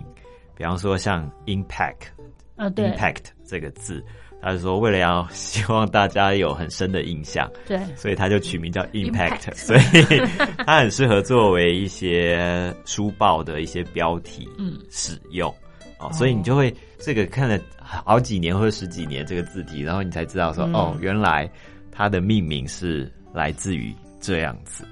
[0.55, 2.07] 比方说，像 impact，
[2.55, 4.03] 啊，对，impact 这个字，
[4.39, 10.21] 他就说为了要希望大家有很深的印象，对，所以他就取名叫 impact，所以
[10.59, 15.51] 它很适合作为一些书报的一些标题，嗯，使用。
[15.97, 21.49] 哦，所以你就会这个看了好几年或者十几年这个字体，然后你才知道说，哦，原来
[21.91, 23.91] 它的命名是来自于
[24.21, 24.85] 这样子。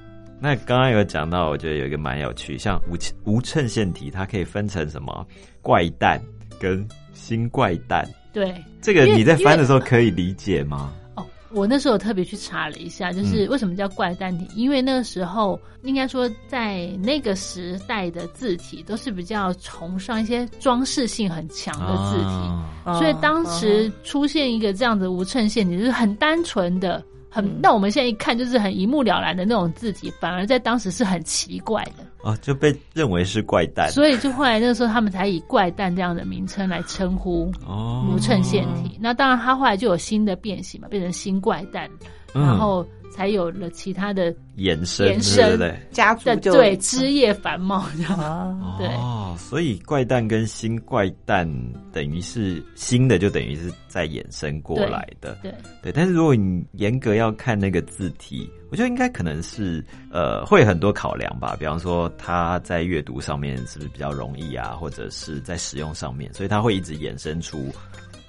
[0.44, 2.98] 那刚刚有讲到，我觉得有一个蛮有趣，像无
[3.32, 5.24] 无衬线体，它可以分成什么
[5.62, 6.20] 怪蛋
[6.60, 8.10] 跟新怪蛋。
[8.34, 8.52] 对，
[8.82, 10.92] 这个你在翻的时候可以理解吗？
[11.16, 27.04] 哦，我那时候特别去查了一下，就是为什么叫怪诞体，因为那个时候应该说在那个时代的字体都是比较崇尚一些装饰性很强的字体，所以当时出现一个这样的无衬线体，就是很单纯的。
[27.34, 32.04] 很，那我们现在一看就是很一目了然的那种字体，反而在当时是很奇怪的。
[32.30, 38.06] 啊，就被认为是怪诞，所以就后来那个时候他们才以怪诞这样的名称来称呼哦。
[38.14, 38.98] 无衬线体。
[39.00, 41.90] 那当然，它后来就有新的变形嘛，变成新怪诞，
[42.34, 42.86] 然后。
[43.14, 51.46] 才有了其他的延伸，延伸对家族对枝叶繁茂这样对哦，所以怪诞跟新怪诞
[51.92, 55.92] 等于是新的，就等于是在衍生过来的，对对。
[55.92, 67.70] 但是如果你严格要看那个字体，我觉得应该可能是呃会很多考量吧，比方说它在阅读上面是不是比较容易啊，或者是在使用上面，所以它会一直衍生出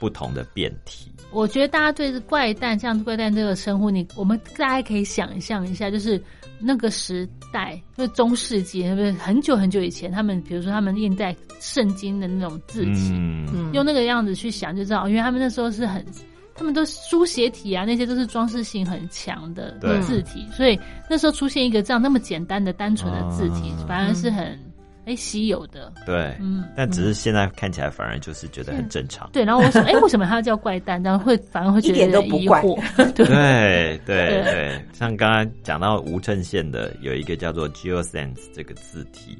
[0.02, 1.08] 不同的变体。
[1.30, 6.20] 我觉得大家对怪诞这样怪诞这个称呼，你我们大家可以想象一下，就是
[6.58, 13.14] 那个时代，就中世纪，不是很久很久以前，他们比如说他们印在圣经的那种字体，
[13.72, 16.04] 用那个样子去想就知道，因为他们那时候是很。
[16.54, 24.56] 他们都书写体啊，那些都是装饰性很强的字体，所以那时候出现一个这样那么简单的、单纯的字体，啊反而是很
[25.04, 25.92] 哎稀有的。
[26.06, 29.28] 对，嗯，但只是现在看起来反而就是觉得很正常。
[29.32, 31.02] 对，然后我说，哎，为什么它要叫怪诞？
[31.02, 33.12] 然后会反而会觉得一 点都不怪 疑惑。
[33.12, 39.36] 对，对对像刚刚讲到无衬线的，有一个叫做 GeoSense 这个字体，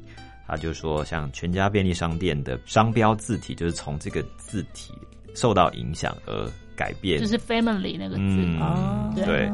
[0.47, 4.93] 他就说，像全家便利商店的商标字体，就是从这个字体
[5.33, 7.19] 受到影响而改变。
[7.19, 8.21] 就是 family 那个字。
[8.21, 9.51] 嗯哦，对对，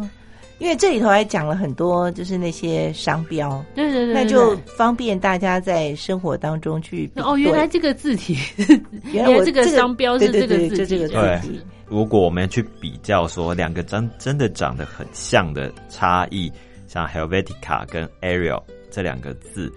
[0.59, 8.37] 因为这里头还讲了很多，就是那些商标，对对对，对那就方便大家在生活当中去比哦，原来对这个字体，
[9.11, 11.13] 原来我这个商标是这个字对就这个体。
[11.13, 11.39] 对。
[11.41, 16.51] 字体，如果我们去比较说两个真真的长得很像的差异，
[16.87, 19.71] 像 Helvetica 跟 Arial 这两个字，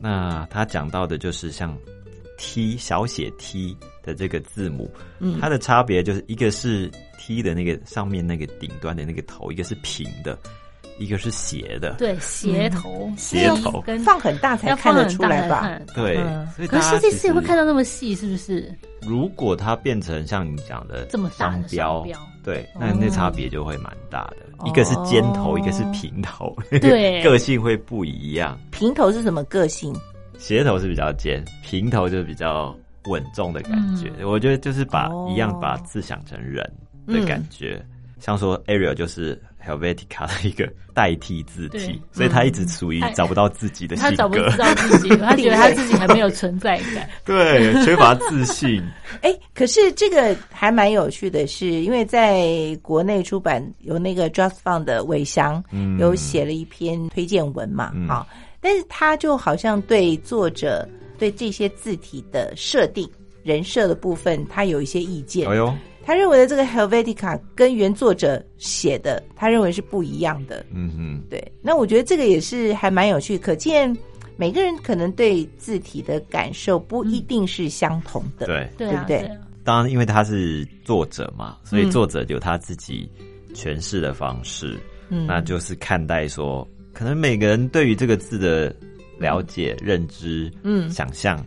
[0.00, 1.76] 那他讲到的就是像
[2.36, 5.38] T 小写 T 的这个字母，嗯。
[5.40, 6.90] 它的差别就是一个是
[7.28, 10.38] T 的那个上面那个顶端的那个头，一个是平的，
[10.98, 11.92] 一个是斜的。
[11.98, 15.78] 对斜头，斜头跟放很大才看得出来吧？
[15.94, 18.74] 对，嗯可是设计师也会看到那么细，是不是？
[19.02, 24.38] 如果它变成像你讲的这么商标，标对，那哦那差别就会蛮大的。
[24.64, 28.58] 一个是尖头，一个是平头，对 个性会不一样。
[28.70, 29.94] 平头是什么个性？
[30.38, 34.10] 斜头是比较尖，平头就比较稳重的感觉。
[34.18, 36.64] 嗯我觉得就是把、哦一样把字想成人
[37.12, 37.84] 的感觉，
[38.20, 47.08] 像说 Arial 就是 Helvetica 的一个代替字体，所以他一直处于 找不到自己的性他找不，到自己， 他觉得他自己还没有存在感。
[47.24, 48.82] 对，缺乏自信。
[49.22, 55.98] 哎，可是这个还蛮有趣的是，因为在国内出版有那个 Just Fund 的伟翔、嗯。
[55.98, 58.08] 有写了一篇推荐文嘛，嗯。
[58.08, 58.26] 好，
[58.60, 63.08] 但是他就好像对作者对这些字体的设定、
[63.42, 65.48] 人设的部分，他有一些意见。
[65.48, 65.72] 哎呦，
[66.08, 70.64] 他认为的这个 Helvetica 跟原作者写的，他认为是不一样的。
[70.72, 73.94] 嗯哼，对，那我觉得这个也是还蛮有趣，可见
[74.34, 78.46] 每个人可能对字体的感受不一定是相同的。
[78.46, 78.66] 对。
[78.78, 83.06] 对不对对啊当然，因为他是作者嘛，所以嗯作者有他自己
[83.52, 84.78] 诠释的方式。
[85.10, 88.74] 嗯那就是看待说，可能每个人对于这个字的
[89.18, 91.44] 了解、认知、嗯想象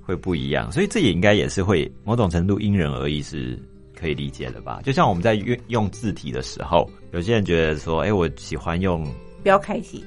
[0.00, 3.58] 会不一样，所以这也应该也是会某种程度因人而异，是
[4.04, 4.80] 可以理解了吧？
[4.84, 9.02] 就像我们在用用字体的时候，有些人觉得说，哎、我喜欢用
[9.42, 10.04] 标开体，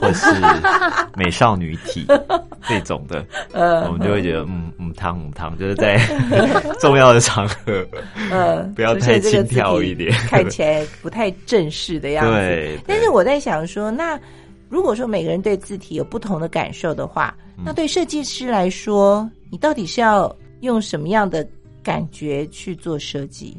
[0.00, 0.26] 或是
[1.18, 2.06] 美少女体
[2.68, 5.98] 这种的，呃我们就会觉得，嗯嗯汤嗯汤，就是在
[6.78, 7.84] 重要的场合，
[8.30, 10.12] 呃，不要太轻佻一点。
[10.28, 12.30] 看起来不太正式的样子。
[12.30, 14.16] 对，但是我在想说，那
[14.68, 17.64] 如果说每个人对字体有不同的感受的话，嗯。
[17.66, 21.44] 那对设计师来说，你到底是要用什么样的
[21.82, 23.56] 感觉去做设计，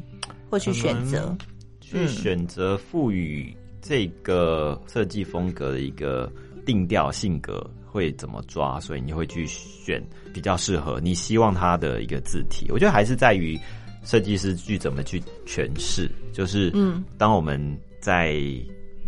[0.50, 1.36] 或去选择？
[1.80, 6.32] 去选择赋予这个设计风格的一个
[6.64, 12.66] 定调性格会怎么抓，所以你会去选比较适合你希望它的一个字体。
[12.70, 13.58] 我觉得还是在于
[14.04, 17.60] 设计师去怎么去诠释，就是嗯，当我们
[18.00, 18.40] 在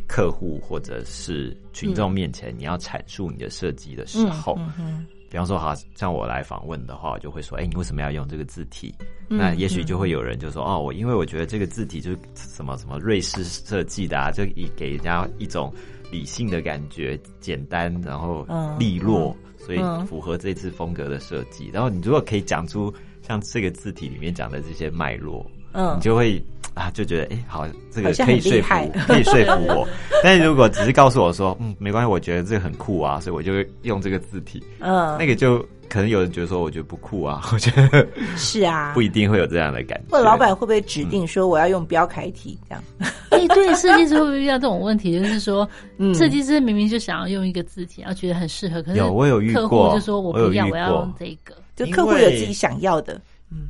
[0.07, 8.95] 客户或者是群众面前，你要阐述你的设计的时候，嗯嗯比方说，好像我来访问的话，我就会说，哎、你为什么要用这个字体？
[9.29, 15.75] 嗯那也许就会有人就说，哦，我因为我觉得这个字体就是什么什么瑞士设计的啊，就以给人家一种
[16.09, 21.69] 理性的感觉，简单然后嗯利落，所以嗯符合这次风格的设计。
[21.73, 25.45] 然后你如果可以讲出像这个字体里面讲的这些脉络，
[25.75, 28.69] 嗯你就会啊，就觉得哎、好，这个可以说服
[29.07, 29.87] 可以说服我。
[30.23, 35.59] 但是如果只是告诉我说，嗯，没关系，我觉得这个很酷啊，所以我就会用这个字体，嗯，那个就
[35.89, 38.07] 可能有人觉得说，我觉得不酷啊， 我觉得
[38.37, 39.01] 是啊不。
[39.03, 40.05] 一定会有这样的感觉。
[40.11, 42.83] 或者老板会不会指定说我要用标楷体这样？
[43.31, 45.17] 哎，对，设计师会不会遇到这种问题？
[45.21, 51.55] 就是说，嗯设计师明明就想要用一个字体，然后觉得很适合，可是有我有遇客过户就说我不要，遇我要用这个。
[51.77, 53.21] 就客户有自己想要的。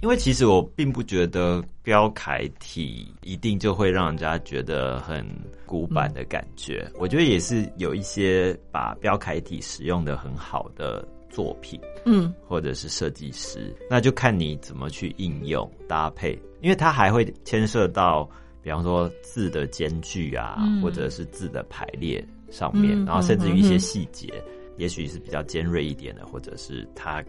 [0.01, 5.27] 因为其实我并不觉得标楷体一定就会让人家觉得很
[5.67, 6.91] 古板的感觉。
[6.99, 12.33] 我觉得也是有一些把标楷体使用的很好的作品，嗯。
[12.47, 16.33] 或者是设计师，那就看你怎么去应用搭配，
[16.63, 18.29] 因为它还会牵涉到，
[18.63, 20.81] 比方说字的间距啊，嗯。
[20.81, 24.33] 或者是字的排列上面，嗯然后甚至于一些细节，
[24.79, 27.23] 也许是比较尖锐一点的，或者是它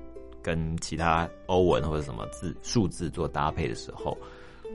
[0.46, 4.16] 跟其他欧文或者什么字数字做搭配的时候，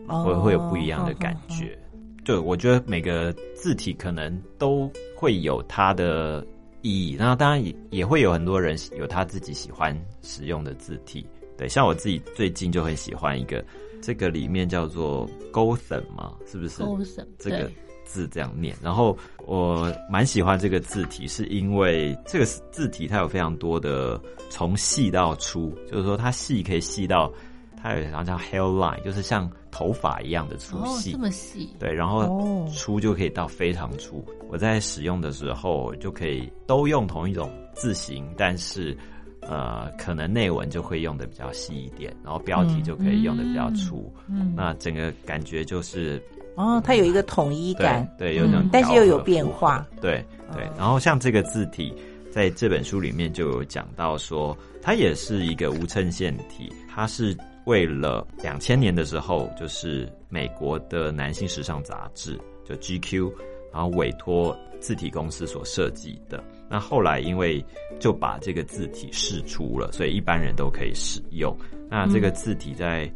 [0.08, 1.78] 哦会会有不一样的感觉。
[2.24, 6.44] 对，我觉得每个字体可能都会有它的
[6.82, 11.24] 意义，那当然也也会有很多人有他自己喜欢使用的字体。
[11.56, 13.64] 对，像我自己最近就很喜欢一个
[14.02, 17.74] 这个里面叫做 Gotham 嘛，是不是？Gotham，这个对
[18.10, 18.76] 字这样念。
[18.82, 27.32] 然后我蛮喜欢这个字体，是因为这个字体它有非常多的从细到粗，就是说它细可以细到
[27.80, 31.12] 它有好像 hairline，就是像头发一样的粗哦，细。
[31.12, 34.24] 这么细，对，然后哦粗就可以到非常粗。
[34.48, 38.96] 我在使用的时候就可以都用同一种字形，但是
[39.42, 44.12] 呃，可能内文就会用的比较细一点，然后标题就可以用的比较粗。
[44.28, 46.22] 嗯，那整个感觉就是
[46.60, 49.86] 哦，它有一个统一感，对，有那种嗯但是又有变化。
[50.00, 51.94] 对对哦，然后像这个字体，
[52.30, 63.32] 在这本书里面就有讲到说，它也是一个无衬线体，它是为了两千年的时候，就是美国的男性时尚杂志就 GQ，
[63.72, 66.42] 然后委托字体公司所设计的。
[66.68, 67.64] 那后来因为
[67.98, 71.56] 就把这个字体释出了，所以一般人都可以使用。
[71.88, 73.12] 那这个字体在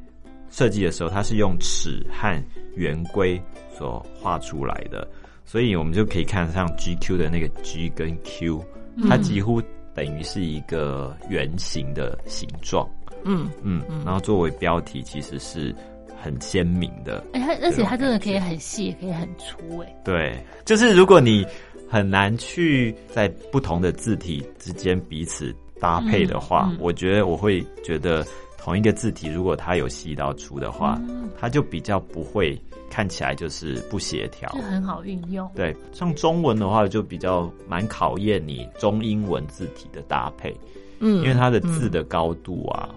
[0.55, 2.41] 设计的时候，它是用尺和
[2.77, 3.43] 圆规
[3.77, 5.07] 所画出来的，
[5.45, 8.65] 所以我们就可以看上 GQ 的那个 G 跟 Q，
[9.09, 9.61] 它嗯几乎
[9.93, 12.89] 等于是一个圆形的形状，
[13.25, 15.75] 嗯，嗯，然后作为标题其实是
[16.23, 21.45] 很鲜明的，哎、它而且它真的可以很细，也可以很粗，哎，对，就是如果你
[21.89, 26.79] 很难去在不同的字体之间彼此搭配的话，嗯嗯。
[26.81, 28.25] 我觉得我会觉得
[28.65, 32.59] 同一个字体如果它有细到粗的话，嗯它就比较不会
[32.89, 34.63] 看起来就是不协调就。
[34.63, 35.51] 很好运用。
[35.55, 40.57] 对，像中文的话，就比较蛮考验你中英文字体的搭配，
[41.01, 42.89] 嗯，因为它的字的高度啊、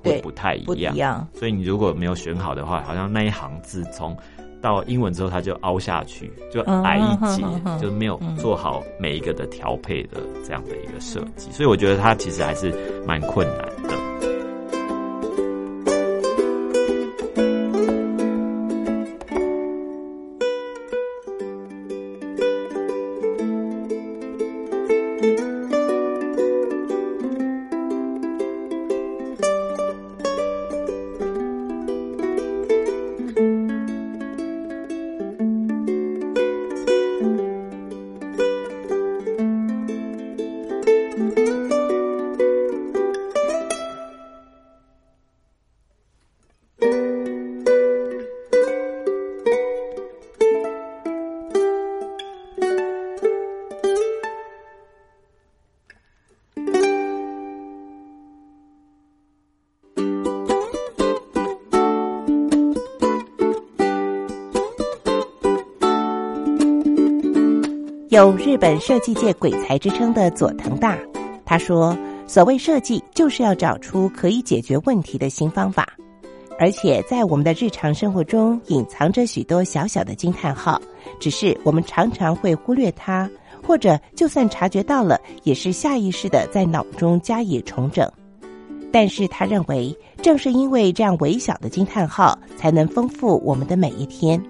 [0.00, 0.64] 对会不太一
[0.94, 4.16] 样，所以你如果没有选好的话，好像那一行字从
[4.62, 7.42] 到英文之后它就凹下去，就矮一截，
[7.82, 12.72] 就没有做好每一个的调配的这样的一个设计，所以我觉得它其实还是
[13.04, 14.05] 蛮困难的。
[68.16, 70.98] 有日本设计界鬼才之称的佐藤大，
[71.44, 71.94] 他说
[72.26, 75.86] ：“所谓设计，就是要找出可以解决问题的新方法，
[76.58, 80.80] 而且在我们的日常生活中隐藏着许多小小的惊叹号，
[81.20, 83.30] 只是我们常常会忽略它，
[83.62, 88.10] 或者就算察觉到了，也是下意识的在脑中加以重整。
[88.90, 94.42] 但是他认为，正是因为这样微小的惊叹号，才能丰富我们的每一天。”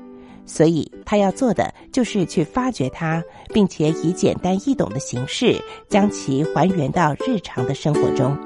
[0.47, 3.22] 所以他要做的就是去发掘它，
[3.53, 8.36] 并且以简单易懂的形式将其还原到日常的生活中。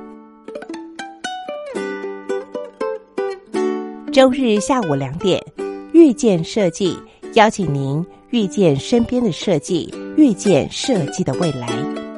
[4.13, 5.41] 周日下午两点，
[5.93, 6.99] 遇见设计
[7.35, 12.10] 邀请您遇见身边的设计，遇见设计的未来。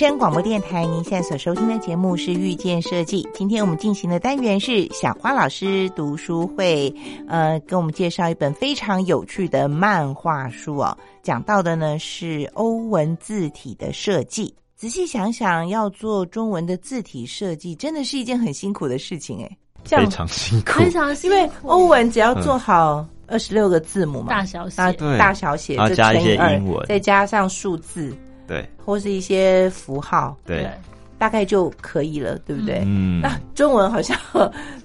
[0.00, 3.22] 声广播电台，您现在所收听的节目是《遇见设计》。
[3.34, 6.90] 今天我们进行的单元是小花老师读书会，
[7.28, 10.96] 呃，跟我们介绍一本非常有趣的漫画书哦。
[11.22, 14.54] 讲到的呢是欧文字体的设计。
[14.74, 19.56] 仔细想想，要做中文的字体设计，真的是一件很辛苦的事情哎。
[19.84, 24.76] 这样非常辛苦非，常辛苦因为欧文只要做好二十六个字母嘛，大小写
[25.18, 28.16] 大小写，再加一些乘以英文再加上数字
[28.50, 28.68] 对。
[28.84, 30.68] 或是一些符号，对，
[31.16, 32.82] 大概就可以了，对不对？
[32.84, 34.18] 嗯，那中文好像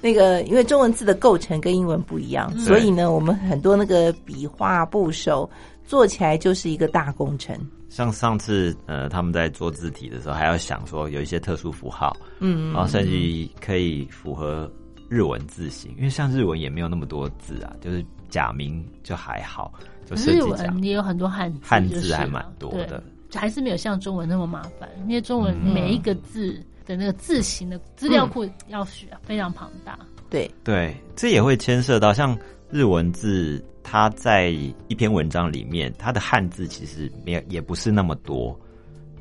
[0.01, 5.49] 那个，因为中文字的构成跟英文不一样，所以呢，我们很多那个笔画部首
[5.83, 7.57] 做起来就是一个大工程。
[7.89, 14.69] 像上次呃，他们在做字体的时候，还要想说有一些特殊符号，嗯，然后甚至可以符合
[15.07, 19.73] 日文字形，因为像日文也没有那么多字啊，就是假名就还好，
[20.05, 20.83] 就设日计这样文。
[20.83, 23.01] 也有很多汉字，汉就是了字还蛮多的，对
[23.35, 29.99] 还是没有像中文那么麻烦，因为中文每一个字的那个字形的资料库要需非常庞大。
[30.29, 32.37] 对，对，这也会牵涉到像
[32.69, 34.47] 日文字，它在
[34.87, 38.59] 一篇文章里面，它的汉字其实没有，也不是那么多，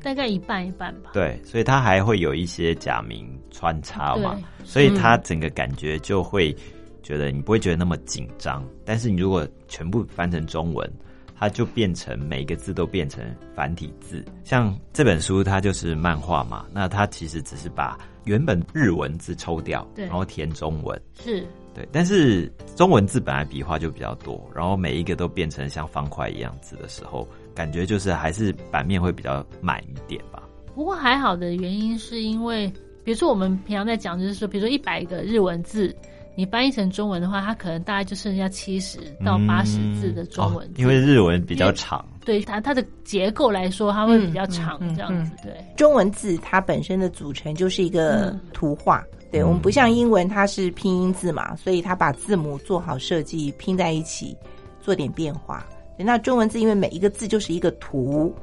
[0.01, 1.11] 大概一半一半吧。
[1.13, 6.55] 对，所以它还会有一些假名穿插嘛，所以它整个感觉就会
[7.03, 10.91] 觉得你不会觉得那么紧张，但是你如果全部翻成中文。
[11.37, 13.23] 它就变成每一个字都变成
[13.53, 20.05] 繁体字，像这本书它就是漫画嘛，那它其实只是把原本日文字抽掉，对。
[20.05, 30.41] 然后填中文，是，对，但是中文字本来笔画就比较多，然后每一个都变成像方块一样字的时候，感觉就是还是版面会比较满一点吧。
[30.73, 32.67] 不过还好的原因是因为，
[33.03, 35.95] 比如说我们平常在讲，就是说，比如说一百个日文字，
[36.35, 45.31] 你翻译成中文的话，它可能大概就剩下七十到八十字的中文因为日文比较长，对它它的结构来说，它会比较长，这样子。
[45.41, 49.03] 对，中文字它本身的组成就是一个嗯图画。
[49.31, 54.37] 对我们不像英文，它是拼音字嘛，所以它把字母做好设计，拼在一起，
[54.81, 55.65] 做点变化。
[55.97, 58.33] 那中文字因为每一个字就是一个图，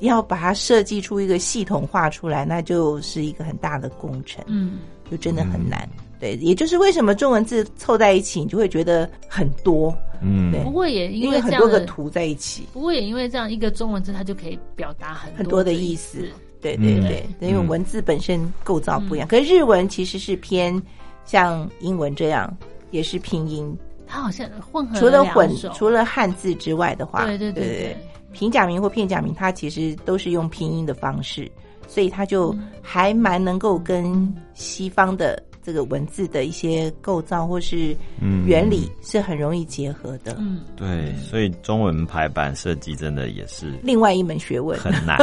[0.00, 4.78] 要把它设计出一个系统化出来，那就是一个很大的工程，嗯，
[5.10, 5.88] 就真的很难。
[6.22, 10.52] 对，也就是为什么中文字凑在一起，你就会觉得很多，嗯。
[10.52, 10.62] 对。
[10.62, 12.64] 不过也因因为很多个图在一起。
[12.72, 16.28] 不过也因为这样一个中文字，它就可以表达很很多的意意思。
[16.60, 17.02] 对对嗯。
[17.02, 17.66] 对，因为嗯。
[17.66, 20.80] 文字本身构造不一样，可是日文其实是偏
[21.24, 22.56] 像英文这样，
[22.92, 23.76] 也是拼音。
[24.06, 27.76] 它好像混合除了混除了汉字之外的话，对对对对。
[27.78, 27.96] 对，
[28.30, 31.50] 平假名或片假名，它其实都是用拼音的方式，
[31.88, 32.68] 所以它就嗯。
[32.80, 38.44] 还蛮能够跟西方的这个文字的一些构造或是嗯。
[38.46, 40.36] 原理是很容易结合的。
[40.38, 45.16] 嗯，对，所以中文排版设计真的也是另外一门学问，很难。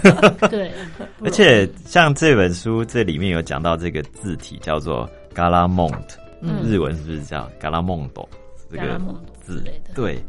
[0.50, 0.72] 对，
[1.22, 6.62] 而且像这本书这里面有讲到这个字体叫做 Galamont，嗯。
[6.64, 8.26] 日文是不是叫 Galamondo
[8.70, 9.60] 这个 Galamondo 字。
[9.60, 9.94] 类的。
[9.94, 10.22] 对，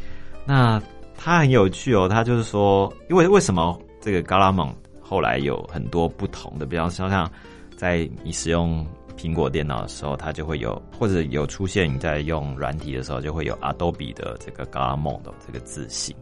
[0.46, 0.82] 那
[1.18, 7.30] 它很有趣哦，它就是说，因为为什么这个 Galamont 后来有很多不同的，比方说像
[7.76, 8.86] 在你使用
[9.18, 16.16] 苹果电脑的时候，它就会有，或者有出现你在用软体的时候，就会有 Adobe 的这个 Galamont 这个字形。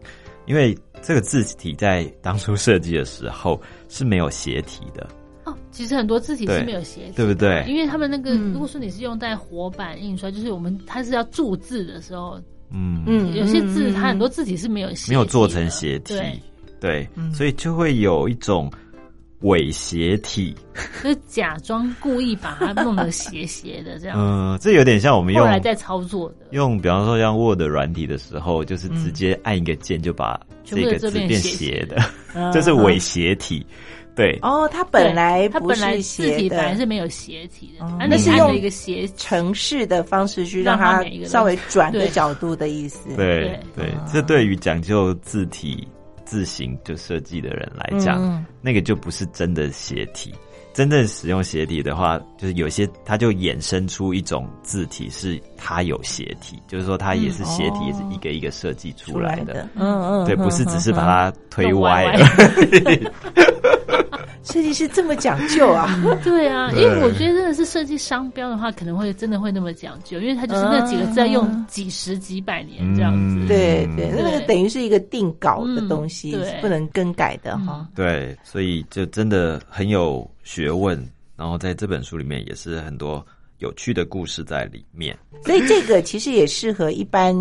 [0.46, 5.08] 因为这个字体在当初设计的时候是没有斜体的，
[5.46, 7.64] 哦，其实很多字体是没有斜体，对不对？
[7.66, 8.52] 因为他们那个，嗯。
[8.52, 12.38] 如果说你是用在活版印刷，就是我们它是要注字的时候，
[12.72, 13.06] 嗯。
[13.08, 13.34] 嗯。
[13.34, 15.14] 有些字嗯它很多字体是没有斜体的。
[15.14, 16.14] 没有做成斜体。
[16.16, 16.40] 对，，
[16.82, 18.70] 对，嗯所以就会有一种
[19.44, 20.54] 伪斜体。
[21.04, 26.36] 就是假装故意把它弄得斜斜的这样，嗯，这有点像我们用后来在操作的。
[26.52, 31.98] 用，比方说像 Word 软体的时候，就是直接按一个键就把这个字变斜的，
[32.52, 33.66] 这是伪斜体。
[34.16, 37.86] 对，哦，它本来它本来字体，本来是没有斜体的。
[38.08, 43.10] 那是用一个斜程式的方式去让让它稍微转的角度的意思。
[43.16, 45.88] 对对对，这对于讲究字体
[46.26, 50.34] 字形就设计的人来讲，嗯那个就不是真的斜体。
[50.74, 59.70] 真正使用斜体的话，就是有些它就衍生出一种字体是它有斜体，就是说它也是斜体，嗯也是一个一个设计出出来的。
[59.76, 62.26] 嗯嗯，对，嗯不是只是把嗯它推歪了。
[64.44, 73.38] 设计师这么讲究啊， 对啊，因为我觉得真的是设计商标的话，可能会真的会那么讲究，因为它就是那几个字要用几十几百年这样子。
[73.38, 77.88] 嗯对对，那个等于是一个定稿的东西，嗯是不能更改的哈。
[77.96, 80.98] 对，所以就真的很有学问。
[81.36, 83.26] 然后在这本书里面也是很多
[83.58, 85.18] 有趣的故事在里面。
[85.44, 87.36] 所以这个其实也适合一般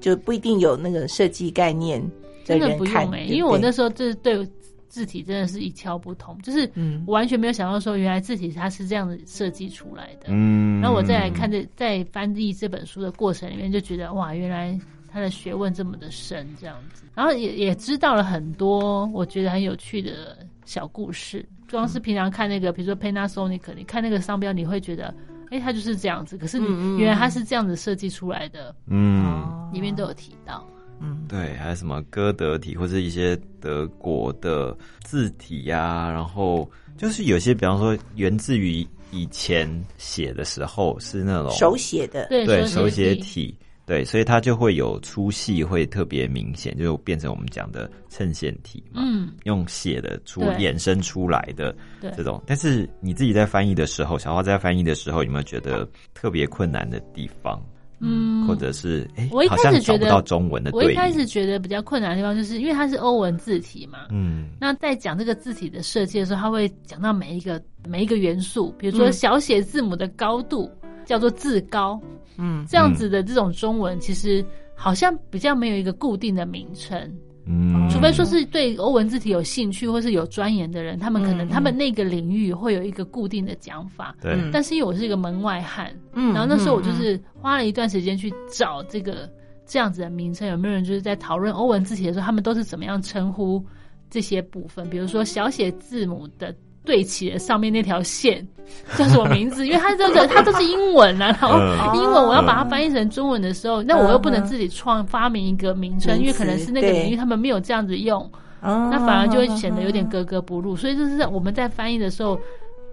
[0.00, 2.00] 就不一定有那个设计概念
[2.44, 4.46] 的真的人看，不用哎、对对因为我那时候就是对
[4.88, 10.28] 字体真的是一窍不通，就是嗯我完全没有想到说原来字体它是这样子设计出来的。
[10.28, 14.78] 嗯，然后我再来看这在翻译这本书的过程里面，就觉得哇，原来
[15.10, 21.44] 他的学问这么的深，这样子，然后也也知道了很多我觉得很有趣的小故事。
[21.70, 25.14] 光是平常看那个，比如说 Panasonic，你看那个商标，你会觉得，
[25.50, 26.38] 哎，它就是这样子。
[26.38, 30.66] 可是嗯嗯你原来它是这样子设计出来的，嗯，哦里面都有提到。
[31.00, 52.10] 嗯，对，还有什么歌德体或者一些德国的字体呀、然后就是有些，比方说源自于以前写的时候是那种手写的，对对手写写体，对，所以它就会有粗细会特别明显，就变成我们讲的衬线体嘛，嗯，用写的出衍生出来的对。
[52.16, 52.42] 这种。
[52.46, 57.62] 但是你自己在翻译的时候，小花在翻译的时候，有没有觉得特别困难的地方？
[58.00, 60.94] 嗯，或者是哎、我一开始觉得到中文的我一。
[60.94, 64.06] 开始觉得比较困难的地方，就是因为它是欧文字体嘛。
[64.10, 70.70] 嗯，那在讲这个字体的设计的时候，他会讲到每一个每一个元素，比如说嗯小写字母的高度
[71.04, 72.00] 叫做字高，
[72.36, 74.44] 嗯这样子的这种中文，其实
[74.74, 77.12] 好像比较没有一个固定的名称。
[77.50, 84.14] 嗯，除非说是对欧文字体有兴趣或是有钻研的人，他们可能嗯他们那个领域会有一个固定的讲法。
[84.20, 89.28] 对，嗯但是因为我是一个门外汉，嗯然后那时候我就是花了一段时间去找这个
[89.64, 93.64] 这样子的名称，有没有人就是在讨论欧文字体的时候，他们都是怎么样称呼
[94.10, 94.88] 这些部分？
[94.90, 96.54] 比如说小写字母的
[96.88, 98.42] 对齐了上面那条线
[98.96, 99.66] 叫什么名字？
[99.68, 108.22] 因为它这个 它都是英文啊，然后嗯英文我要把它翻译成中文的时候，那我又不能嗯自己创发明一个名称，因为可能是那个对领域他们没有这样子用，
[108.62, 110.74] 哦那反而就会显得有点格格不入。
[110.74, 112.38] 所以就是我们在翻译的时候。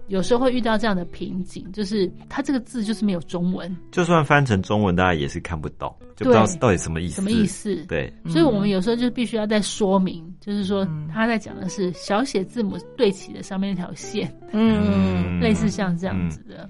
[0.08, 7.14] 有时候会遇到这样的瓶颈，就是它这个字就是没有中文，就算翻成中文，大家也是看不懂，就不知道到底什么意思。
[7.16, 7.44] 什么意？
[7.46, 7.74] 思？
[7.88, 16.68] 对，所以我们有时候就必须要再说明，就是说嗯他在讲的是小写字母对齐的上面那条线，嗯类似像这样子的。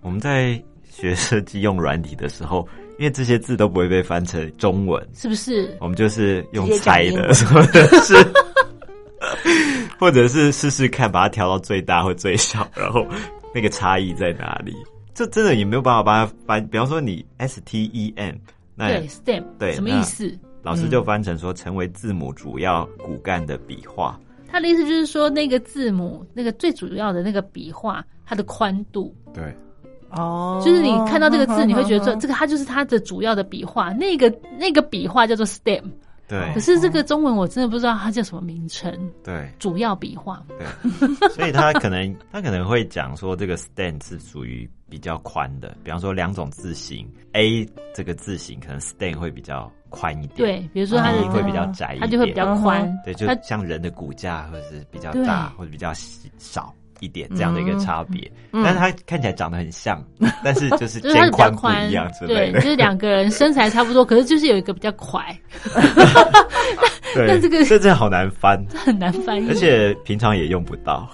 [0.00, 2.66] 我们在学设计用软体的时候，
[2.98, 5.76] 因为这些字都不会被翻成中文，是不是？
[5.80, 7.34] 我们就是用猜英文的，
[8.02, 8.14] 是
[9.98, 13.06] 或者是试试看，把它调到最大或最小，然后
[13.54, 14.74] 那个差异在哪里？
[15.14, 16.64] 这真的也没有办法把它翻。
[16.68, 18.36] 比方说你 S T E M，
[18.76, 20.38] 那对，stem 对什么意思？
[20.62, 24.18] 老师就翻成说成为字母主要骨干的笔画。
[24.50, 29.54] 他的意思就是说，那个字母那个最主要的那个笔画，它的宽度，对，
[30.10, 35.82] 哦，就是你看到这个字，你会觉得说，这个它就是它的主要的笔画，那个那个笔画叫做 stem。
[36.28, 36.52] 对。
[36.54, 38.92] 可是这个中文我真的不知道它叫什么名称，
[39.24, 39.50] 对。
[39.58, 40.42] 主要笔画。
[40.48, 53.00] 对，所以他可能 他可能会讲说，这个 stand 是属于比较宽的，比方说两种字形，A 这个字形可能 stand 会比较宽一点，对，比如说它的会比较窄一点，它就会比较宽。
[53.04, 58.62] 对，就像人的骨架或者是比较大或者比较细少一点这样的一个差别，嗯。
[58.64, 60.04] 但是它看起来长得很像，
[60.44, 62.70] 但是就是肩宽不一样之类对，的就。
[62.70, 65.24] 是两个人身材差不多，可是就是有一个比较快，
[67.14, 71.08] 对， 但这个这真的好难翻，很难翻译，而且平常也用不到。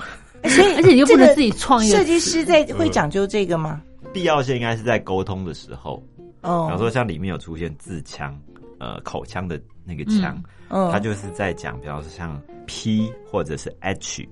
[0.44, 3.80] 所以 而且你又不能自己创一个设计师在会讲究这个吗？
[4.12, 6.02] 必要性应该是在沟通的时候，
[6.42, 8.38] 哦，比方说像里面有出现字腔，
[8.78, 14.28] 呃，口腔的那个腔，嗯，它就是在讲，比方说像 P 或者是 H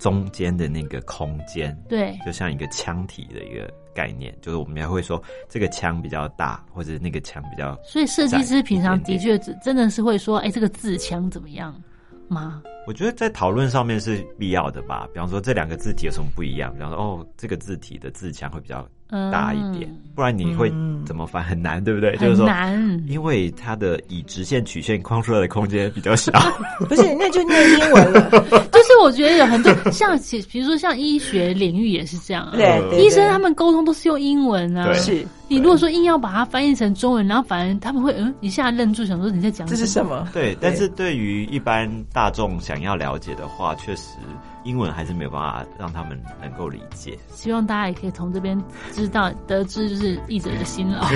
[0.00, 7.78] 中间的那个空间，对就像一个腔体的一个概念，就是我们也会说这个腔比较大，或者那个腔比较。
[7.84, 11.74] 所以设计师平常的确只真的是会说，哎、这个字腔怎么样
[12.26, 12.62] 吗？
[12.86, 15.06] 我觉得在讨论上面是必要的吧。
[15.12, 16.72] 比方说这两个字体有什么不一样？
[16.72, 22.16] 比方说哦，这个字体的字腔会比较嗯，大一点，不然你会嗯怎么翻很难，对不对？
[22.16, 22.80] 就是说，难。
[23.06, 26.32] 因为它的以直线曲线框出来的空间比较小。
[26.88, 28.59] 不是，那就念英文了。
[28.72, 34.86] 就是我觉得有很多像其，比如说像医学领域也是这样、啊，对，对医生他们沟通都是用英文啊。
[34.86, 40.28] 对是你如果说硬要把它翻译成中文，然后反而他们会嗯一下愣住，想说你在讲这是什么？
[40.32, 44.10] 对，但是对于一般大众想要了解的话，确实
[44.62, 47.18] 英文还是没有办法让他们能够理解。
[47.34, 48.62] 希望大家也可以从这边
[48.92, 51.04] 知道得知，就是译者的辛劳。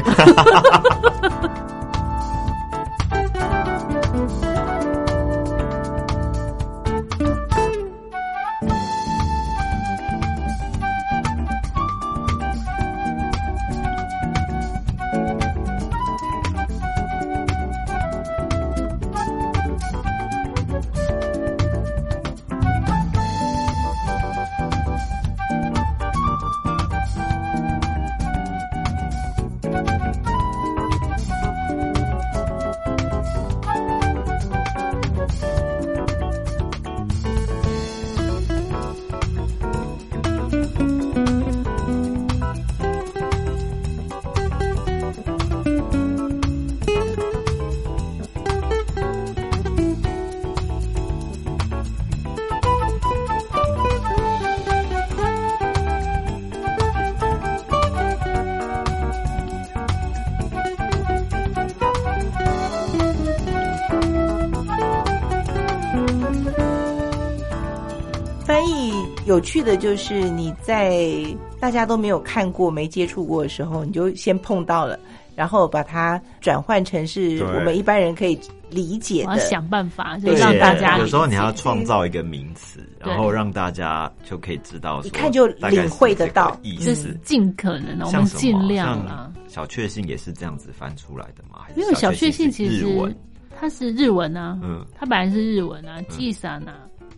[69.35, 71.25] 有趣的就是你在
[71.59, 74.97] 大家都没有看过、没接触过的时候，你就先碰到了，
[75.35, 78.39] 然后把它转换成是我们一般人可以
[78.71, 79.31] 理解的。
[79.31, 87.13] 我要想办法，就对让大家有时候你要创造一个名词，然后让大家就可以知道，一看就领会得到就是。
[87.25, 89.33] 尽可能的，我们尽量啊。
[89.49, 91.65] 小确幸也是这样子翻出来的吗？
[91.75, 93.17] 因为小确幸其实是，
[93.59, 96.73] 它是日文啊，嗯它本来是日文啊，记萨呐，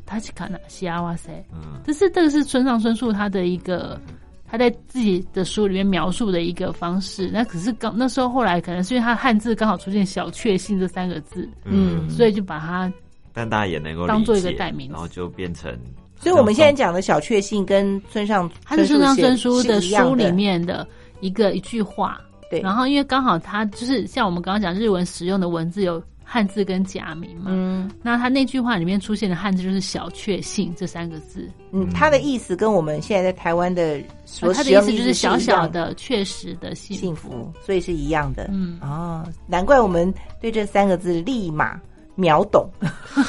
[0.07, 1.81] 他是卡纳西亚哇塞，嗯。
[1.85, 4.01] 这是这个是村上春树他的一个
[4.49, 7.29] 他在自己的书里面描述的一个方式。
[7.33, 12.09] 那可是刚那时候后来可能是因为他汉字刚好出现“小确幸”这三个字，嗯。
[12.09, 12.91] 所以就把它
[13.33, 14.93] 但大家也能够当做一个代名词。
[14.93, 15.77] 然后就变成，
[16.19, 20.87] 所以我们现在讲的小确幸跟村上他是村上春书树的书里面的
[21.21, 22.21] 一个一句话。
[22.49, 27.89] 对，然后因为刚好他就是像我们刚刚讲日文使用的文字有汉字跟假名嘛，嗯。
[28.03, 38.49] 那他那句话里面出现的汉字就是“小确幸”这三个字，嗯，他的意思跟我们现在在台湾的所他的意思就是小小的、确实的幸幸福，所以是一样的。
[38.51, 41.81] 嗯，哦，难怪我们对这三个字立马
[42.17, 42.69] 秒懂，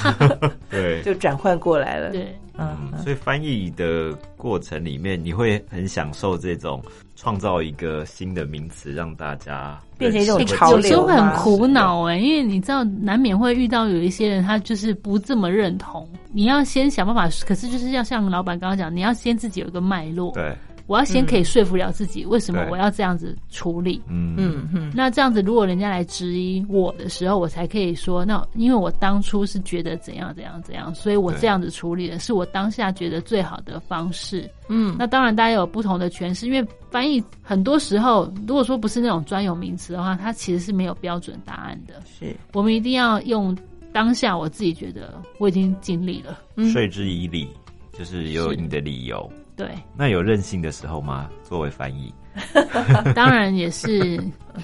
[0.72, 2.10] 对， 就转换过来了。
[2.12, 6.82] 对，嗯，嗯，所以翻译的过程里面，你会很享受这种
[7.16, 16.08] 创造一个新的名词，让大家变成一种潮流有时候会很苦恼哎、因为你知道，难免会遇到有一些人，他就是不这么认同。
[16.32, 20.32] 你要先想办法，可是就是要像老板刚刚讲，你要先自己有一个脉络。
[20.34, 20.56] 对，
[20.88, 24.02] 我要先可以说服了自己，为什么我要这样子处理。
[24.08, 24.36] 嗯。
[24.38, 34.50] 嗯嗯，那这样子，如果人家来质疑我的时候，我才可以说，那因为我当初是觉得怎样怎样怎样，所以我这样子处理的是我当下觉得最好的方式。
[34.70, 42.02] 嗯，那当然，大家有不同的诠释，因为翻译很多时候，如果说不是那种专有名词的话，它其实是没有标准答案的。
[42.06, 42.36] 是。
[42.54, 43.58] 我们一定要用
[43.92, 46.70] 当下我自己觉得我已经尽力了，嗯。
[46.72, 47.48] 说之以理，
[47.94, 49.30] 就是有你的理由。
[49.58, 51.28] 对，那有任性的时候吗？
[51.42, 52.14] 作为翻译，
[53.16, 54.20] 当然也是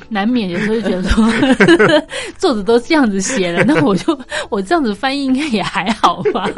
[0.10, 1.26] 难免有时候就觉得说，
[2.38, 4.18] 作者都这样子写了，那我就
[4.50, 6.50] 我这样子翻译应该也还好吧。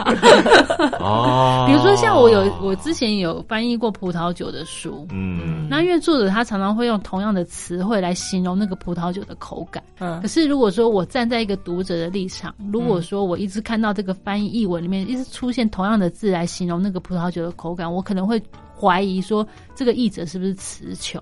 [0.99, 9.83] 哦 比如说像我有我之前有翻译过葡萄酒的书，嗯那因为作者他常常会用同样的词汇来形容那个葡萄酒的口感。
[9.99, 18.41] 嗯可是如果说我站在一个读者的立场，如果说我一直看到这个翻译译文里面一直出现同样的字来形容那个葡萄酒的口感，我可能会
[18.79, 21.21] 怀疑说这个译者是不是词穷，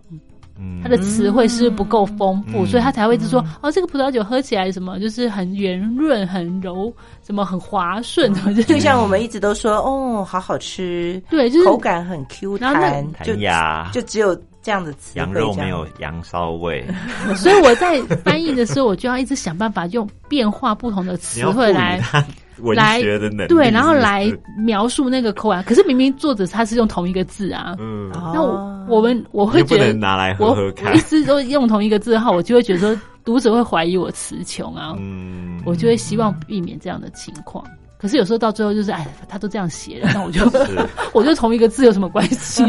[0.57, 0.81] 嗯。
[0.81, 2.67] 他的词汇是不是不够丰富，嗯。
[2.67, 6.91] 所以他才会一直说哦，这个葡萄酒喝起来什么就是很圆润、很柔，
[7.25, 16.85] 什么很滑顺，什么就是就像我们一直都说，哦，好好吃，对，就是口感很 Q 然后那弹，就弹牙，就只有这样的羊肉没有羊骚味，
[17.35, 22.23] 所以我在翻译的时候，我就要一直想办法用变化不同的你词汇来 它
[22.59, 25.63] 文来学的能力，对，然后来描述那个口感。
[25.63, 30.91] 可是明明作者他是用同一个字啊，嗯，那我我们我会觉得能拿来我喝喝看。
[30.91, 37.65] 我一，直都用同一个字的话，我就会觉得说读者会怀疑我词穷啊，嗯，我就会希望避免这样的情况。
[37.97, 40.43] 可是有时候到最后就是，哎，他都这样写了，那我就
[41.13, 42.61] 我就同一个字有什么关系？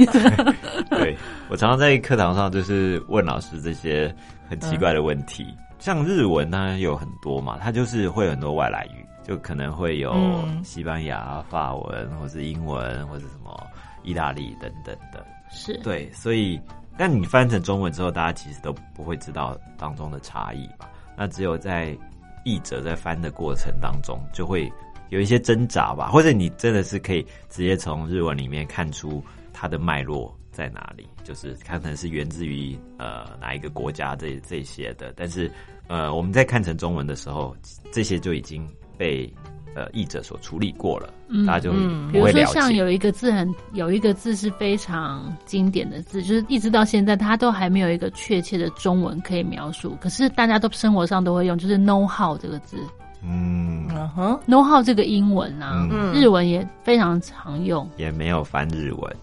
[0.88, 1.16] 对，
[1.48, 4.14] 我常常在课堂上就是问老师这些
[4.48, 5.44] 很奇怪的问题，
[5.80, 13.66] 像日文呢有很多嘛，它就是会有很多外来语，就可能会有嗯西班牙、法文，或是英文，或者什么
[14.02, 15.26] 意大利等等的。
[15.50, 16.60] 是，对，所以
[16.96, 20.88] 但你翻成中文之后，大家其实都不会知道当中的差异吧。
[21.16, 21.96] 那只有在
[22.44, 24.70] 译者在翻的过程当中，就会
[25.08, 35.50] 有一些挣扎吧，或者你真的是可以直接从日文里面看出它的脉络在哪里，就是看可能是源自于呃哪一个国家这这些的，但是
[35.86, 37.56] 呃我们在看成中文的时候，
[37.92, 39.32] 这些就已经被
[39.74, 42.52] 呃译者所处理过了，嗯大家就嗯比如说不会了解。
[42.60, 52.76] 像有一个字很有一个字是非常经典的字，就是一直到现在它都还没有一个确切的中文可以描述，可是大家都生活上都会用，就是 know how 这个字
[53.22, 59.16] 嗯，嗯哼，，know how 这个英文啊，嗯日文也非常常用，也没有翻日文。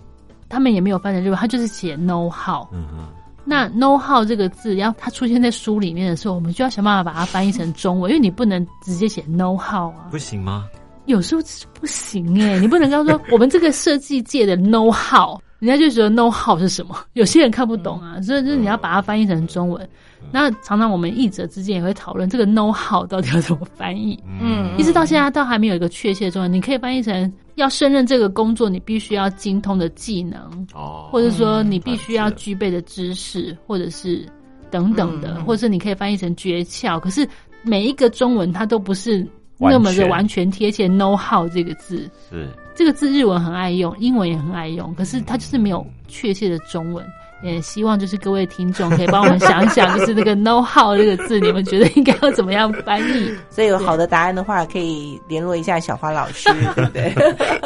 [0.49, 2.67] 他们也没有翻成日文，他就是写 know how。
[2.73, 3.07] 嗯哼。
[3.43, 10.07] 那 know how 这个字，要它出现在书里面的时候，我们就要想办法把它翻译成中文，因为你不能直接写 know how 啊。
[10.11, 10.67] 不行吗？
[11.05, 19.89] 有时候是不行哎、你不能刚说我们这个设计界的 know how，人家就觉得 know how 是什么，有些人看不懂啊，所以就是你要把它翻译成中文。
[20.31, 26.53] 那常常我们译者之间也会讨论这个 know how 到底要怎么翻译，嗯一直到现在都还没有一个确切的中文。
[26.53, 30.41] 你可以翻译成要胜任这个工作，你必须要精通的技能，
[30.73, 34.25] 哦，或者说你必须要具备的知识，或者是
[34.69, 36.99] 等等的，嗯或者是你可以翻译成诀窍。
[36.99, 37.27] 可是
[37.63, 39.25] 每一个中文它都不是
[39.57, 42.09] 那么的完全贴切 “know how” 这个字。
[42.29, 47.05] 是这个字日文很爱用，英文也很爱用，可是它就是没有确切的中文。
[47.43, 53.31] 也希望就是各位听众可以帮我们想一想， 就是那个 “know how” 这个字，你们觉得应该要怎么样翻译？
[53.49, 57.13] 所以有好的答案的话，可以联络一下小花老师， 对不对？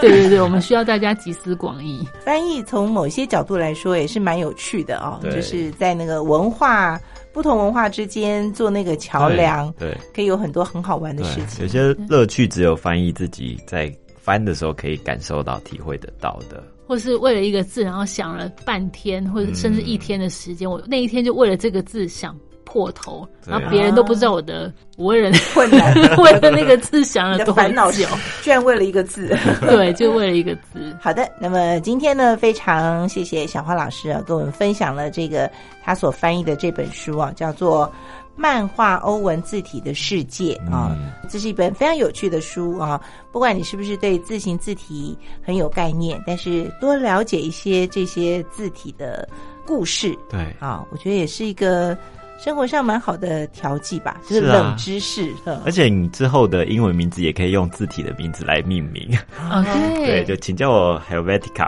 [0.01, 2.07] 对对对，我们需要大家集思广益。
[2.23, 6.99] 翻译从某些角度来说也是蛮有趣的哦，就是在那个文化
[7.33, 11.67] 不同文化之间做那个桥梁，对可以有很多很好玩的事，情有。
[11.67, 16.63] 些乐趣只有翻译自己在翻的时候可以感受到、体会得到的。
[16.87, 28.05] 或是为了一个字，然后想了半天，或者甚至一天的时间，我那一天就为了这个字想破头，然后别人都不知道我的我为人 困难 为了那个字想了多烦恼久，
[28.41, 29.35] 居然为了一个字。
[29.67, 30.95] 对，就为了一个字。
[30.99, 35.49] 好的，那么今天呢，非常谢谢小花老师啊，跟我们分享了这个
[35.83, 37.85] 他所翻译的这本书啊，叫做
[38.35, 40.95] 《漫画欧文字体的世界》啊。
[40.99, 49.27] 嗯这是一本非常有趣的书啊，不管你是不是对字形字体很有概念，但是多了解一些这些字体的
[49.65, 51.97] 故事对，啊，我觉得也是一个
[52.37, 55.33] 生活上蛮好的调剂吧，就是冷知识。
[55.45, 59.17] 嗯而且你之后的英文名字也可以用字体的名字来命名。
[59.49, 59.63] 哦，
[59.95, 61.67] 对，对，就请叫我 Helvetica，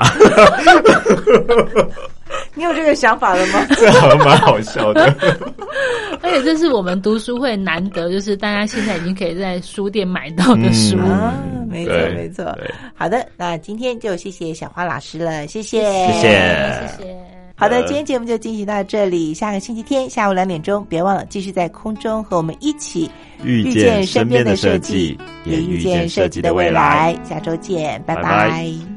[2.53, 3.65] 你有这个想法了吗？
[3.76, 5.05] 这好像蛮好笑的。
[6.22, 10.97] 而且这是我们读书会难得，就是大家现在已经可以在书店买到的书。
[10.97, 11.34] 嗯啊，
[11.70, 12.45] 没错对没错。
[12.95, 17.36] 好的，那今天就谢谢小花老师了，谢谢谢谢谢谢。
[17.59, 23.09] 好的，呃今天节目就进行到这里，下个星期天下午两点钟，别忘了继续在空中和我们一起
[23.43, 27.25] 遇见见身边的设设计计，，也遇见见设计的未未来来。。
[27.25, 28.96] 下周见，拜拜拜拜